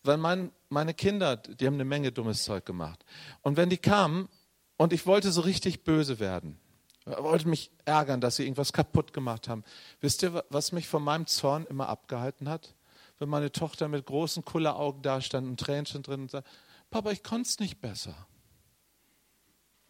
Weil 0.03 0.17
mein, 0.17 0.51
meine 0.69 0.93
Kinder, 0.93 1.37
die 1.37 1.65
haben 1.65 1.75
eine 1.75 1.85
Menge 1.85 2.11
dummes 2.11 2.43
Zeug 2.43 2.65
gemacht. 2.65 3.03
Und 3.41 3.57
wenn 3.57 3.69
die 3.69 3.77
kamen 3.77 4.29
und 4.77 4.93
ich 4.93 5.05
wollte 5.05 5.31
so 5.31 5.41
richtig 5.41 5.83
böse 5.83 6.19
werden, 6.19 6.59
wollte 7.05 7.47
mich 7.47 7.71
ärgern, 7.85 8.21
dass 8.21 8.35
sie 8.35 8.43
irgendwas 8.43 8.71
kaputt 8.71 9.13
gemacht 9.13 9.47
haben. 9.47 9.63
Wisst 9.99 10.21
ihr, 10.21 10.45
was 10.49 10.71
mich 10.71 10.87
von 10.87 11.03
meinem 11.03 11.25
Zorn 11.25 11.65
immer 11.65 11.89
abgehalten 11.89 12.47
hat? 12.47 12.75
Wenn 13.17 13.29
meine 13.29 13.51
Tochter 13.51 13.87
mit 13.87 14.05
großen 14.05 14.45
Kulleraugen 14.45 15.01
da 15.01 15.19
stand 15.19 15.47
und 15.47 15.59
Tränchen 15.59 16.03
drin 16.03 16.21
und 16.21 16.31
sagt, 16.31 16.47
Papa, 16.91 17.09
ich 17.11 17.23
konnte 17.23 17.49
es 17.49 17.59
nicht 17.59 17.81
besser 17.81 18.15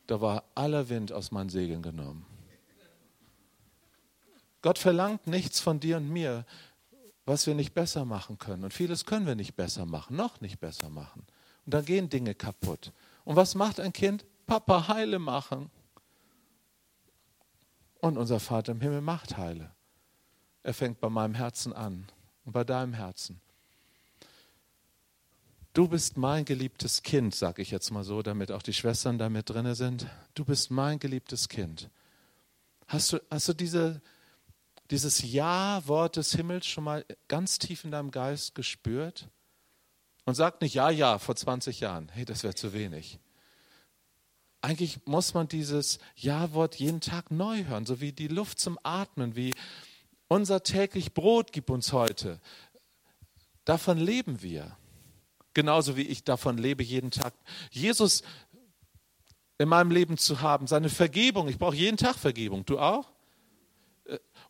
da 0.09 0.19
war 0.19 0.43
aller 0.55 0.89
Wind 0.89 1.11
aus 1.11 1.29
meinen 1.29 1.49
Segeln 1.49 1.83
genommen. 1.83 2.25
Gott 4.63 4.79
verlangt 4.79 5.27
nichts 5.27 5.59
von 5.59 5.79
dir 5.79 5.97
und 5.97 6.09
mir, 6.09 6.47
was 7.25 7.45
wir 7.45 7.53
nicht 7.53 7.75
besser 7.75 8.05
machen 8.05 8.39
können. 8.39 8.63
Und 8.63 8.73
vieles 8.73 9.05
können 9.05 9.27
wir 9.27 9.35
nicht 9.35 9.55
besser 9.55 9.85
machen, 9.85 10.15
noch 10.15 10.41
nicht 10.41 10.59
besser 10.59 10.89
machen. 10.89 11.27
Und 11.65 11.73
dann 11.75 11.85
gehen 11.85 12.09
Dinge 12.09 12.33
kaputt. 12.33 12.91
Und 13.23 13.35
was 13.35 13.53
macht 13.53 13.79
ein 13.79 13.93
Kind? 13.93 14.25
Papa, 14.47 14.87
heile 14.87 15.19
machen. 15.19 15.69
Und 18.01 18.17
unser 18.17 18.39
Vater 18.39 18.71
im 18.71 18.81
Himmel 18.81 19.01
macht 19.01 19.37
heile. 19.37 19.69
Er 20.63 20.73
fängt 20.73 20.99
bei 20.99 21.09
meinem 21.09 21.35
Herzen 21.35 21.71
an 21.71 22.07
und 22.45 22.53
bei 22.53 22.63
deinem 22.63 22.93
Herzen. 22.93 23.39
Du 25.73 25.87
bist 25.87 26.17
mein 26.17 26.45
geliebtes 26.45 27.03
Kind, 27.03 27.35
sage 27.35 27.61
ich 27.61 27.69
jetzt 27.69 27.91
mal 27.91 28.03
so, 28.03 28.23
damit 28.23 28.51
auch 28.51 28.63
die 28.63 28.73
Schwestern 28.73 29.19
da 29.19 29.29
mit 29.29 29.49
drin 29.49 29.75
sind. 29.75 30.07
Du 30.33 30.43
bist 30.43 30.71
mein 30.71 30.97
geliebtes 30.97 31.47
Kind. 31.47 31.89
Hast 32.87 33.13
du, 33.13 33.19
hast 33.29 33.49
du 33.49 33.53
diese, 33.53 34.01
dieses 34.89 35.31
Ja-Wort 35.31 36.15
des 36.15 36.31
Himmels 36.31 36.65
schon 36.65 36.83
mal 36.83 37.05
ganz 37.27 37.59
tief 37.59 37.83
in 37.83 37.91
deinem 37.91 38.09
Geist 38.09 38.55
gespürt? 38.55 39.29
Und 40.25 40.33
sag 40.33 40.59
nicht 40.61 40.73
Ja, 40.73 40.89
ja, 40.89 41.19
vor 41.19 41.35
20 41.35 41.79
Jahren. 41.81 42.09
Hey, 42.09 42.25
das 42.25 42.43
wäre 42.43 42.55
zu 42.55 42.73
wenig. 42.73 43.19
Eigentlich 44.61 45.05
muss 45.05 45.35
man 45.35 45.47
dieses 45.47 45.99
Ja-Wort 46.15 46.75
jeden 46.75 46.99
Tag 46.99 47.29
neu 47.29 47.65
hören, 47.65 47.85
so 47.85 48.01
wie 48.01 48.11
die 48.11 48.27
Luft 48.27 48.59
zum 48.59 48.79
Atmen, 48.83 49.35
wie 49.35 49.53
unser 50.27 50.63
täglich 50.63 51.13
Brot 51.13 51.53
gibt 51.53 51.69
uns 51.69 51.93
heute. 51.93 52.39
Davon 53.65 53.99
leben 53.99 54.41
wir. 54.41 54.75
Genauso 55.53 55.97
wie 55.97 56.03
ich 56.03 56.23
davon 56.23 56.57
lebe, 56.57 56.83
jeden 56.83 57.11
Tag 57.11 57.33
Jesus 57.71 58.23
in 59.57 59.67
meinem 59.67 59.91
Leben 59.91 60.17
zu 60.17 60.41
haben, 60.41 60.67
seine 60.67 60.89
Vergebung. 60.89 61.47
Ich 61.49 61.57
brauche 61.57 61.75
jeden 61.75 61.97
Tag 61.97 62.15
Vergebung. 62.15 62.65
Du 62.65 62.79
auch? 62.79 63.11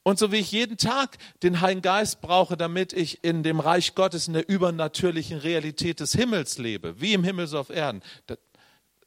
Und 0.03 0.19
so 0.19 0.31
wie 0.31 0.37
ich 0.37 0.51
jeden 0.51 0.77
Tag 0.77 1.17
den 1.43 1.61
Heiligen 1.61 1.81
Geist 1.81 2.21
brauche, 2.21 2.55
damit 2.55 2.93
ich 2.93 3.23
in 3.23 3.43
dem 3.43 3.59
Reich 3.59 3.95
Gottes, 3.95 4.27
in 4.27 4.33
der 4.33 4.47
übernatürlichen 4.47 5.37
Realität 5.37 5.99
des 5.99 6.13
Himmels 6.13 6.57
lebe, 6.57 7.01
wie 7.01 7.13
im 7.13 7.23
Himmel 7.23 7.47
so 7.47 7.59
auf 7.59 7.69
Erden. 7.69 8.01
Das, 8.27 8.37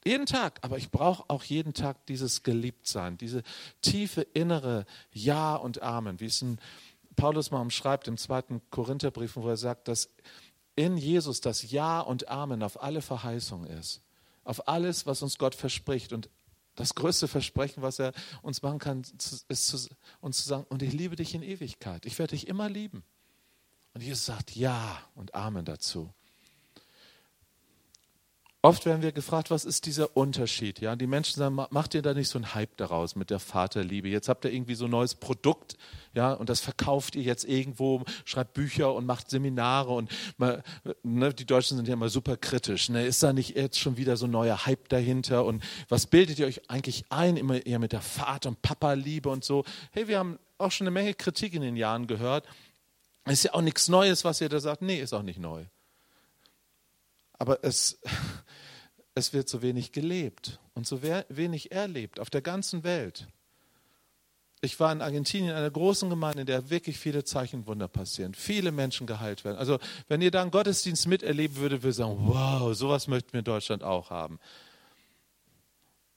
jeden 0.05 0.27
Tag, 0.27 0.59
aber 0.63 0.79
ich 0.79 0.91
brauche 0.91 1.25
auch 1.29 1.45
jeden 1.45 1.75
Tag 1.75 2.07
dieses 2.07 2.43
Geliebtsein, 2.43 3.19
diese 3.19 3.43
tiefe 3.83 4.23
innere 4.23 4.85
Ja 5.13 5.55
und 5.55 5.81
Amen, 5.81 6.19
wie 6.19 6.27
es 6.27 6.43
in 6.43 6.59
Paulus 7.15 7.53
mal 7.53 7.61
umschreibt 7.61 8.09
im 8.09 8.17
zweiten 8.17 8.61
Korintherbrief, 8.71 9.37
wo 9.37 9.49
er 9.49 9.57
sagt, 9.57 9.87
dass 9.87 10.11
in 10.77 10.97
Jesus 10.97 11.41
das 11.41 11.71
Ja 11.71 12.01
und 12.01 12.29
Amen 12.29 12.63
auf 12.63 12.83
alle 12.83 13.03
Verheißungen 13.03 13.69
ist, 13.71 14.01
auf 14.45 14.69
alles, 14.69 15.07
was 15.07 15.23
uns 15.23 15.39
Gott 15.39 15.55
verspricht. 15.55 16.13
Und 16.13 16.31
das 16.75 16.95
größte 16.95 17.29
Versprechen, 17.29 17.83
was 17.83 17.99
er 17.99 18.13
uns 18.41 18.63
machen 18.63 18.79
kann, 18.79 19.03
ist 19.49 19.91
uns 20.21 20.43
zu 20.43 20.49
sagen, 20.49 20.67
und 20.69 20.83
ich 20.83 20.93
liebe 20.93 21.17
dich 21.17 21.35
in 21.35 21.43
Ewigkeit. 21.43 22.07
Ich 22.07 22.19
werde 22.19 22.31
dich 22.31 22.49
immer 22.49 22.69
lieben. 22.69 23.05
Und 23.95 24.03
Jesus 24.03 24.25
sagt 24.25 24.57
Ja 24.57 24.99
und 25.15 25.35
Amen 25.35 25.65
dazu. 25.65 26.13
Oft 28.65 28.87
werden 28.87 29.03
wir 29.03 29.11
gefragt, 29.11 29.51
was 29.51 29.65
ist 29.65 29.87
dieser 29.87 30.17
Unterschied? 30.17 30.81
Ja, 30.81 30.95
die 30.95 31.09
Menschen 31.09 31.37
sagen, 31.37 31.57
macht 31.57 31.95
ihr 31.95 32.03
da 32.03 32.15
nicht 32.15 32.29
so 32.29 32.39
einen 32.39 32.55
Hype 32.55 32.77
daraus 32.77 33.17
mit 33.17 33.31
der 33.31 33.41
Vaterliebe? 33.41 34.09
Jetzt 34.09 34.29
habt 34.29 34.45
ihr 34.45 34.53
irgendwie 34.53 34.77
so 34.77 34.85
ein 34.85 34.91
neues 34.93 35.17
Produkt, 35.17 35.77
ja, 36.15 36.33
und 36.33 36.49
das 36.49 36.61
verkauft 36.61 37.17
ihr 37.17 37.23
jetzt 37.23 37.45
irgendwo, 37.45 38.05
schreibt 38.25 38.55
Bücher 38.55 38.95
und 38.95 39.05
macht 39.05 39.31
Seminare 39.31 39.91
und 39.93 40.13
mal, 40.37 40.63
ne, 41.03 41.35
die 41.35 41.45
Deutschen 41.45 41.77
sind 41.77 41.89
ja 41.89 41.95
immer 41.95 42.09
super 42.09 42.37
kritisch. 42.37 42.89
Ne? 42.89 43.05
Ist 43.05 43.21
da 43.25 43.33
nicht 43.33 43.57
jetzt 43.57 43.81
schon 43.81 43.97
wieder 43.97 44.17
so 44.17 44.27
ein 44.27 44.31
neuer 44.31 44.65
Hype 44.65 44.89
dahinter? 44.91 45.45
Und 45.45 45.65
was 45.89 46.07
bildet 46.07 46.39
ihr 46.39 46.47
euch 46.47 46.71
eigentlich 46.71 47.05
ein, 47.09 47.37
immer 47.37 47.67
eher 47.67 47.81
mit 47.81 47.91
der 47.91 48.01
Vater- 48.01 48.51
und 48.51 48.63
Papa-Liebe 48.63 49.29
und 49.29 49.43
so? 49.43 49.65
Hey, 49.91 50.07
wir 50.07 50.21
haben 50.21 50.39
auch 50.59 50.71
schon 50.71 50.87
eine 50.87 50.95
Menge 50.95 51.15
Kritik 51.15 51.55
in 51.55 51.63
den 51.63 51.75
Jahren 51.75 52.07
gehört. 52.07 52.47
Ist 53.27 53.43
ja 53.43 53.55
auch 53.55 53.61
nichts 53.61 53.89
Neues, 53.89 54.25
was 54.25 54.41
ihr 54.41 54.49
da 54.49 54.61
sagt. 54.61 54.83
Nee, 54.83 55.01
ist 55.01 55.13
auch 55.13 55.23
nicht 55.25 55.41
neu. 55.41 55.65
Aber 57.43 57.65
es, 57.65 57.99
es 59.15 59.33
wird 59.33 59.49
so 59.49 59.63
wenig 59.63 59.93
gelebt 59.93 60.59
und 60.75 60.87
so 60.87 61.03
wenig 61.03 61.73
erlebt 61.73 62.21
auf 62.21 62.31
der 62.31 62.43
ganzen 62.43 62.85
Welt. 62.85 63.27
Ich 64.65 64.79
war 64.79 64.93
in 64.93 65.03
Argentinien 65.03 65.51
in 65.51 65.57
einer 65.57 65.71
großen 65.71 66.09
Gemeinde, 66.09 66.43
in 66.43 66.47
der 66.47 66.71
wirklich 66.71 66.97
viele 66.97 67.25
Zeichen 67.25 67.61
und 67.61 67.67
Wunder 67.67 67.89
passieren, 67.89 68.33
viele 68.33 68.71
Menschen 68.71 69.09
geheilt 69.09 69.45
werden. 69.45 69.57
Also 69.57 69.81
wenn 70.07 70.23
ihr 70.23 70.31
da 70.31 70.41
einen 70.41 70.53
Gottesdienst 70.53 71.09
miterleben 71.09 71.57
würdet, 71.57 71.83
würde 71.83 71.91
ich 71.91 71.97
sagen, 71.97 72.17
wow, 72.21 72.73
sowas 72.75 73.09
möchten 73.09 73.33
wir 73.33 73.41
in 73.41 73.45
Deutschland 73.45 73.83
auch 73.83 74.11
haben. 74.11 74.39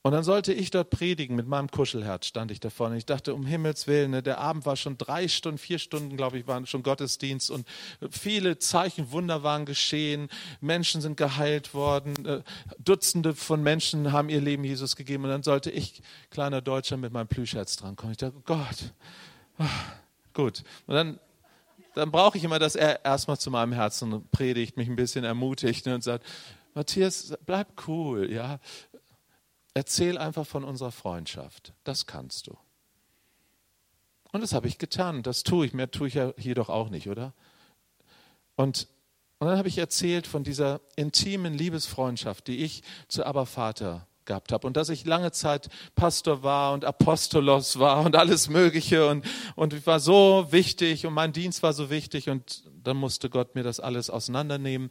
Und 0.06 0.12
dann 0.12 0.24
sollte 0.24 0.54
ich 0.54 0.70
dort 0.70 0.92
predigen, 0.92 1.36
mit 1.36 1.48
meinem 1.48 1.72
Kuschelherz 1.72 2.28
stand 2.28 2.52
ich 2.52 2.60
da 2.60 2.70
vorne. 2.70 2.96
Ich 2.96 3.08
dachte, 3.08 3.34
um 3.34 3.44
Himmels 3.44 3.88
Willen, 3.88 4.12
ne, 4.12 4.22
der 4.22 4.38
Abend 4.38 4.68
war 4.68 4.76
schon 4.76 5.00
drei 5.00 5.28
Stunden, 5.28 5.58
vier 5.58 5.80
Stunden, 5.80 6.16
glaube 6.16 6.38
ich, 6.38 6.46
waren 6.46 6.68
schon 6.68 6.84
Gottesdienst 6.84 7.50
und 7.50 7.66
viele 8.12 8.60
Zeichen, 8.60 9.12
Wunder 9.12 9.42
waren 9.42 9.66
geschehen. 9.66 10.30
Menschen 10.62 11.02
sind 11.02 11.18
geheilt 11.18 11.74
worden. 11.74 12.24
Äh, 12.24 12.44
Dutzende 12.78 13.34
von 13.34 13.64
Menschen 13.64 14.12
haben 14.12 14.30
ihr 14.30 14.42
Leben 14.42 14.64
Jesus 14.64 14.96
gegeben. 14.96 15.24
Und 15.24 15.32
dann 15.32 15.42
sollte 15.42 15.72
ich, 15.72 16.04
kleiner 16.30 16.62
Deutscher, 16.62 16.98
mit 16.98 17.12
meinem 17.12 17.28
Plüschherz 17.28 17.76
drankommen. 17.76 18.12
Ich 18.12 18.20
dachte, 18.20 18.40
Gott, 18.46 18.94
ah, 19.58 19.66
gut. 20.36 20.62
Und 20.86 20.94
dann 20.94 21.20
dann 21.96 22.12
brauche 22.12 22.38
ich 22.38 22.44
immer, 22.44 22.60
dass 22.60 22.76
er 22.76 23.04
erstmal 23.06 23.40
zu 23.40 23.50
meinem 23.50 23.74
Herzen 23.74 24.28
predigt, 24.30 24.78
mich 24.78 24.88
ein 24.88 24.98
bisschen 24.98 25.24
ermutigt 25.24 25.88
ne, 25.88 25.96
und 25.96 26.04
sagt, 26.04 26.24
Matthias, 26.76 27.34
bleib 27.46 27.88
cool, 27.88 28.32
ja. 28.32 28.60
Erzähl 29.76 30.18
einfach 30.18 30.48
von 30.48 30.64
unserer 30.64 30.94
Freundschaft. 30.94 31.74
Das 31.84 32.06
kannst 32.06 32.48
du. 32.48 32.58
Und 34.32 34.40
das 34.42 34.54
habe 34.54 34.70
ich 34.70 34.78
getan. 34.78 35.22
Das 35.22 35.44
tue 35.44 35.66
ich. 35.66 35.74
Mehr 35.74 35.92
tue 35.92 36.08
ich 36.08 36.14
ja 36.14 36.34
hier 36.38 36.56
doch 36.56 36.70
auch 36.70 36.90
nicht, 36.90 37.10
oder? 37.10 37.34
Und, 38.56 38.88
und 39.40 39.48
dann 39.48 39.58
habe 39.58 39.68
ich 39.68 39.78
erzählt 39.78 40.28
von 40.28 40.46
dieser 40.46 40.80
intimen 40.96 41.54
Liebesfreundschaft, 41.54 42.48
die 42.48 42.64
ich 42.64 42.84
zu 43.10 43.26
Abba 43.26 43.44
Vater 43.44 44.08
gehabt 44.24 44.54
habe. 44.54 44.66
Und 44.66 44.78
dass 44.78 44.88
ich 44.88 45.06
lange 45.06 45.34
Zeit 45.34 45.68
Pastor 45.94 46.42
war 46.42 46.72
und 46.72 46.86
Apostolos 46.86 47.78
war 47.78 48.00
und 48.06 48.16
alles 48.16 48.48
Mögliche. 48.48 49.08
Und, 49.08 49.26
und 49.56 49.74
ich 49.74 49.86
war 49.86 50.00
so 50.00 50.48
wichtig 50.52 51.06
und 51.06 51.14
mein 51.14 51.34
Dienst 51.34 51.64
war 51.64 51.74
so 51.74 51.90
wichtig. 51.90 52.30
Und 52.30 52.64
dann 52.82 52.96
musste 52.96 53.30
Gott 53.30 53.56
mir 53.56 53.64
das 53.64 53.82
alles 53.82 54.10
auseinandernehmen 54.10 54.90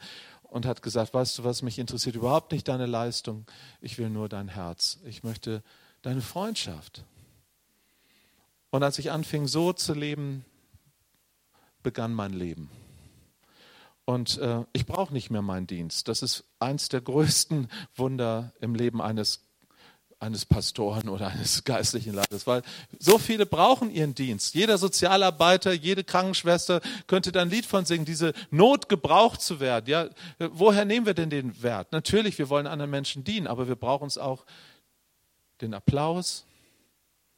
und 0.54 0.66
hat 0.66 0.82
gesagt, 0.82 1.12
weißt 1.12 1.38
du 1.38 1.42
was, 1.42 1.62
mich 1.62 1.80
interessiert 1.80 2.14
überhaupt 2.14 2.52
nicht 2.52 2.68
deine 2.68 2.86
Leistung, 2.86 3.44
ich 3.80 3.98
will 3.98 4.08
nur 4.08 4.28
dein 4.28 4.46
Herz, 4.46 5.00
ich 5.04 5.24
möchte 5.24 5.64
deine 6.02 6.20
Freundschaft. 6.20 7.04
Und 8.70 8.84
als 8.84 9.00
ich 9.00 9.10
anfing 9.10 9.48
so 9.48 9.72
zu 9.72 9.94
leben, 9.94 10.44
begann 11.82 12.14
mein 12.14 12.32
Leben. 12.32 12.70
Und 14.04 14.38
äh, 14.38 14.64
ich 14.72 14.86
brauche 14.86 15.12
nicht 15.12 15.28
mehr 15.28 15.42
meinen 15.42 15.66
Dienst. 15.66 16.06
Das 16.06 16.22
ist 16.22 16.44
eins 16.60 16.88
der 16.88 17.00
größten 17.00 17.66
Wunder 17.96 18.52
im 18.60 18.76
Leben 18.76 19.02
eines 19.02 19.43
eines 20.20 20.44
Pastoren 20.44 21.08
oder 21.08 21.28
eines 21.28 21.64
geistlichen 21.64 22.14
Leiters, 22.14 22.46
weil 22.46 22.62
so 22.98 23.18
viele 23.18 23.46
brauchen 23.46 23.90
ihren 23.90 24.14
Dienst. 24.14 24.54
Jeder 24.54 24.78
Sozialarbeiter, 24.78 25.72
jede 25.72 26.04
Krankenschwester 26.04 26.80
könnte 27.06 27.32
da 27.32 27.42
ein 27.42 27.50
Lied 27.50 27.66
von 27.66 27.84
singen, 27.84 28.04
diese 28.04 28.32
Not 28.50 28.88
gebraucht 28.88 29.42
zu 29.42 29.60
werden. 29.60 29.86
Ja, 29.88 30.08
woher 30.38 30.84
nehmen 30.84 31.06
wir 31.06 31.14
denn 31.14 31.30
den 31.30 31.62
Wert? 31.62 31.92
Natürlich, 31.92 32.38
wir 32.38 32.48
wollen 32.48 32.66
anderen 32.66 32.90
Menschen 32.90 33.24
dienen, 33.24 33.46
aber 33.46 33.68
wir 33.68 33.76
brauchen 33.76 34.04
uns 34.04 34.18
auch 34.18 34.44
den 35.60 35.74
Applaus, 35.74 36.44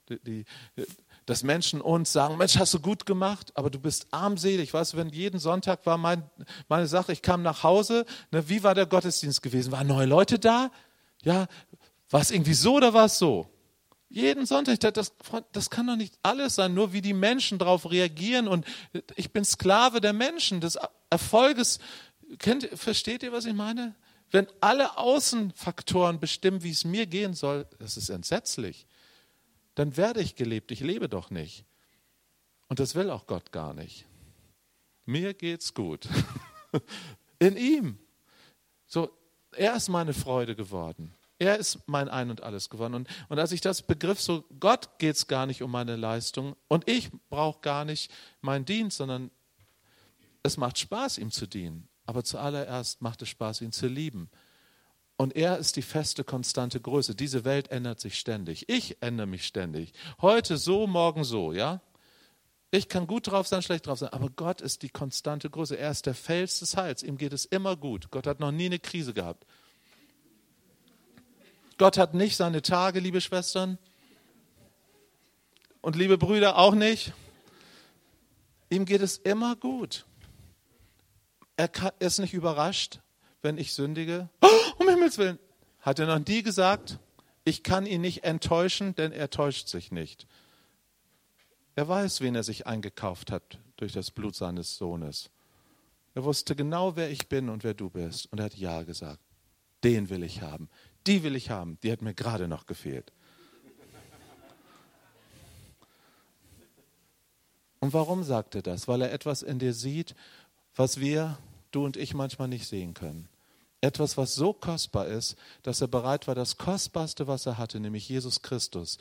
die, 0.09 0.19
die, 0.21 0.45
dass 1.27 1.43
Menschen 1.43 1.81
uns 1.81 2.13
sagen, 2.13 2.37
Mensch, 2.37 2.57
hast 2.57 2.73
du 2.73 2.81
gut 2.81 3.05
gemacht, 3.05 3.53
aber 3.57 3.69
du 3.69 3.81
bist 3.81 4.07
armselig. 4.13 4.73
Weißt 4.73 4.93
du, 4.93 4.97
wenn 4.97 5.09
jeden 5.09 5.41
Sonntag 5.41 5.85
war 5.85 5.99
mein, 5.99 6.23
meine 6.69 6.87
Sache, 6.87 7.13
ich 7.13 7.21
kam 7.21 7.43
nach 7.43 7.65
Hause, 7.65 8.07
ne, 8.31 8.49
wie 8.49 8.63
war 8.63 8.75
der 8.75 8.87
Gottesdienst 8.87 9.43
gewesen? 9.43 9.73
Waren 9.73 9.89
neue 9.89 10.07
Leute 10.07 10.39
da? 10.39 10.71
Ja, 11.25 11.47
war 12.11 12.21
es 12.21 12.31
irgendwie 12.31 12.55
so 12.55 12.77
oder 12.77 12.95
war 12.95 13.07
es 13.07 13.19
so? 13.19 13.51
Jeden 14.09 14.47
Sonntag, 14.47 14.79
das, 14.81 15.13
das 15.53 15.71
kann 15.71 15.89
doch 15.89 15.97
nicht 15.97 16.17
alles 16.23 16.55
sein, 16.55 16.75
nur 16.75 16.93
wie 16.93 17.01
die 17.01 17.13
Menschen 17.13 17.59
darauf 17.59 17.91
reagieren. 17.91 18.47
Und 18.47 18.65
ich 19.17 19.33
bin 19.33 19.45
Sklave 19.45 20.01
der 20.01 20.13
Menschen, 20.13 20.61
des 20.61 20.79
Erfolges. 21.11 21.81
Kennt, 22.39 22.69
versteht 22.75 23.25
ihr, 23.25 23.33
was 23.33 23.47
ich 23.47 23.55
meine? 23.55 23.97
Wenn 24.31 24.47
alle 24.61 24.97
Außenfaktoren 24.97 26.21
bestimmen, 26.21 26.63
wie 26.63 26.71
es 26.71 26.85
mir 26.85 27.07
gehen 27.07 27.35
soll, 27.35 27.67
das 27.79 27.97
ist 27.97 28.09
entsetzlich. 28.09 28.87
Dann 29.75 29.97
werde 29.97 30.21
ich 30.21 30.37
gelebt, 30.37 30.71
ich 30.71 30.81
lebe 30.81 31.09
doch 31.09 31.31
nicht. 31.31 31.65
Und 32.69 32.81
das 32.81 32.95
will 32.95 33.11
auch 33.11 33.27
Gott 33.27 33.53
gar 33.53 33.75
nicht. 33.75 34.07
Mir 35.05 35.35
geht's 35.35 35.75
gut. 35.75 36.09
In 37.39 37.57
ihm. 37.57 37.99
So, 38.87 39.11
er 39.53 39.77
ist 39.77 39.89
meine 39.89 40.15
Freude 40.15 40.57
geworden. 40.57 41.16
Er 41.39 41.59
ist 41.59 41.81
mein 41.87 42.09
Ein 42.09 42.31
und 42.31 42.43
Alles 42.43 42.71
geworden. 42.71 42.95
Und, 42.95 43.09
und 43.29 43.39
als 43.39 43.53
ich 43.53 43.61
das 43.61 43.83
begriff, 43.83 44.21
so 44.21 44.45
Gott 44.59 44.99
geht 44.99 45.17
es 45.17 45.27
gar 45.27 45.47
nicht 45.47 45.63
um 45.63 45.71
meine 45.71 45.97
Leistung 45.97 46.57
und 46.69 46.89
ich 46.89 47.11
brauche 47.29 47.61
gar 47.61 47.85
nicht 47.85 48.11
meinen 48.41 48.65
Dienst, 48.65 48.97
sondern 48.97 49.31
es 50.43 50.57
macht 50.57 50.79
Spaß, 50.79 51.19
ihm 51.19 51.31
zu 51.31 51.47
dienen. 51.47 51.89
Aber 52.07 52.25
zuallererst 52.25 53.03
macht 53.03 53.23
es 53.23 53.29
Spaß, 53.29 53.61
ihn 53.61 53.73
zu 53.73 53.89
lieben. 53.89 54.31
Und 55.17 55.35
er 55.35 55.59
ist 55.59 55.77
die 55.77 55.83
feste, 55.83 56.25
konstante 56.25 56.81
Größe. 56.81 57.15
Diese 57.15 57.45
Welt 57.45 57.69
ändert 57.69 58.01
sich 58.01 58.19
ständig. 58.19 58.69
Ich 58.69 59.03
ändere 59.03 59.27
mich 59.27 59.47
ständig. 59.47 59.93
Heute 60.21 60.57
so, 60.57 60.87
morgen 60.87 61.25
so, 61.25 61.53
ja? 61.53 61.81
Ich 62.71 62.89
kann 62.89 63.07
gut 63.07 63.29
drauf 63.29 63.47
sein, 63.47 63.63
schlecht 63.63 63.87
drauf 63.87 63.99
sein, 63.99 64.11
aber 64.11 64.29
Gott 64.29 64.61
ist 64.61 64.83
die 64.83 64.89
konstante 64.89 65.49
Größe. 65.49 65.79
Er 65.79 65.91
ist 65.91 66.07
der 66.07 66.15
Fels 66.15 66.59
des 66.59 66.77
Heils. 66.77 67.03
Ihm 67.03 67.17
geht 67.17 67.33
es 67.33 67.45
immer 67.45 67.77
gut. 67.77 68.11
Gott 68.11 68.27
hat 68.27 68.41
noch 68.41 68.53
nie 68.53 68.67
eine 68.67 68.79
Krise 68.79 69.15
gehabt. 69.15 69.47
Gott 71.79 71.99
hat 71.99 72.15
nicht 72.15 72.37
seine 72.37 72.63
Tage, 72.63 73.01
liebe 73.01 73.21
Schwestern. 73.21 73.79
Und 75.81 75.97
liebe 75.97 76.19
Brüder 76.19 76.59
auch 76.59 76.75
nicht. 76.75 77.13
Ihm 78.71 78.85
geht 78.85 79.03
es 79.03 79.19
immer 79.19 79.57
gut. 79.57 80.07
Er 81.57 81.71
ist 82.01 82.19
nicht 82.19 82.35
überrascht, 82.35 83.01
wenn 83.43 83.57
ich 83.59 83.73
sündige? 83.73 84.29
Oh, 84.41 84.49
um 84.79 84.89
Himmels 84.89 85.19
Willen. 85.19 85.39
Hat 85.81 85.99
er 85.99 86.07
noch 86.07 86.27
nie 86.27 86.43
gesagt, 86.43 86.99
ich 87.45 87.63
kann 87.63 87.87
ihn 87.87 88.01
nicht 88.01 88.25
enttäuschen, 88.25 88.95
denn 88.97 89.13
er 89.13 89.31
täuscht 89.31 89.69
sich 89.69 89.93
nicht. 89.93 90.27
Er 91.77 91.87
weiß, 91.87 92.21
wen 92.21 92.35
er 92.35 92.43
sich 92.43 92.67
eingekauft 92.67 93.31
hat 93.31 93.59
durch 93.77 93.93
das 93.93 94.11
Blut 94.11 94.35
seines 94.35 94.77
Sohnes. 94.77 95.31
Er 96.15 96.25
wusste 96.25 96.57
genau, 96.57 96.97
wer 96.97 97.11
ich 97.11 97.29
bin 97.29 97.49
und 97.49 97.63
wer 97.63 97.75
du 97.75 97.91
bist. 97.91 98.33
Und 98.33 98.39
er 98.39 98.47
hat 98.47 98.57
Ja 98.57 98.83
gesagt. 98.83 99.21
Den 99.85 100.11
will 100.11 100.25
ich 100.25 100.41
haben. 100.41 100.69
Die 101.07 101.23
will 101.23 101.37
ich 101.37 101.51
haben. 101.51 101.79
Die 101.83 101.93
hat 101.93 102.03
mir 102.03 102.15
gerade 102.15 102.49
noch 102.49 102.67
gefehlt. 102.67 103.13
Und 107.81 107.93
warum 107.93 108.25
sagt 108.25 108.55
er 108.55 108.63
das? 108.63 108.89
Weil 108.89 109.03
er 109.03 109.13
etwas 109.13 109.43
in 109.43 109.59
dir 109.59 109.73
sieht, 109.73 110.15
was 110.75 110.99
wir, 110.99 111.39
du 111.71 111.85
und 111.85 111.97
ich 111.97 112.15
manchmal 112.15 112.49
nicht 112.49 112.67
sehen 112.67 112.95
können. 112.95 113.29
Etwas, 113.81 114.17
was 114.17 114.35
so 114.35 114.53
kostbar 114.53 115.07
ist, 115.07 115.37
dass 115.63 115.81
er 115.81 115.89
bereit 115.89 116.27
war, 116.27 116.35
das 116.35 116.57
Kostbarste, 116.57 117.27
was 117.27 117.47
er 117.47 117.59
hatte, 117.59 117.79
nämlich 117.79 118.09
Jesus 118.09 118.43
Christus, 118.43 118.99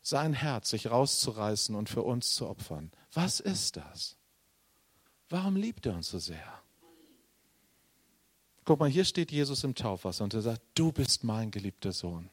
sein 0.00 0.32
Herz 0.32 0.70
sich 0.70 0.90
rauszureißen 0.90 1.74
und 1.74 1.88
für 1.88 2.02
uns 2.02 2.34
zu 2.34 2.48
opfern. 2.48 2.92
Was 3.12 3.40
ist 3.40 3.76
das? 3.76 4.16
Warum 5.28 5.56
liebt 5.56 5.84
er 5.86 5.94
uns 5.94 6.08
so 6.08 6.18
sehr? 6.18 6.63
Guck 8.64 8.80
mal, 8.80 8.88
hier 8.88 9.04
steht 9.04 9.30
Jesus 9.30 9.64
im 9.64 9.74
Taufwasser 9.74 10.24
und 10.24 10.34
er 10.34 10.42
sagt, 10.42 10.62
du 10.74 10.92
bist 10.92 11.24
mein 11.24 11.50
geliebter 11.50 11.92
Sohn. 11.92 12.30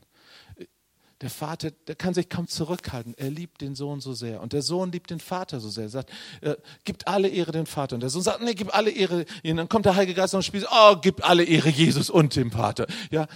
Der 1.19 1.29
Vater, 1.29 1.69
der 1.71 1.95
kann 1.95 2.15
sich 2.15 2.29
kaum 2.29 2.47
zurückhalten. 2.47 3.13
Er 3.15 3.29
liebt 3.29 3.61
den 3.61 3.75
Sohn 3.75 4.01
so 4.01 4.13
sehr. 4.13 4.41
Und 4.41 4.53
der 4.53 4.63
Sohn 4.63 4.91
liebt 4.91 5.11
den 5.11 5.19
Vater 5.19 5.59
so 5.59 5.69
sehr. 5.69 5.83
Er 5.83 5.89
sagt, 5.89 6.09
äh, 6.41 6.55
gibt 6.83 7.07
alle 7.07 7.27
Ehre 7.27 7.51
dem 7.51 7.67
Vater. 7.67 7.95
Und 7.95 7.99
der 7.99 8.09
Sohn 8.09 8.23
sagt, 8.23 8.41
nee, 8.41 8.55
gib 8.55 8.73
alle 8.73 8.89
Ehre. 8.89 9.25
Und 9.43 9.57
dann 9.57 9.69
kommt 9.69 9.85
der 9.85 9.95
Heilige 9.95 10.15
Geist 10.15 10.33
und 10.33 10.43
spielt, 10.43 10.65
oh, 10.71 10.95
gib 10.99 11.27
alle 11.27 11.43
Ehre 11.43 11.69
Jesus 11.69 12.09
und 12.09 12.35
dem 12.35 12.51
Vater. 12.51 12.87
Ja, 13.11 13.27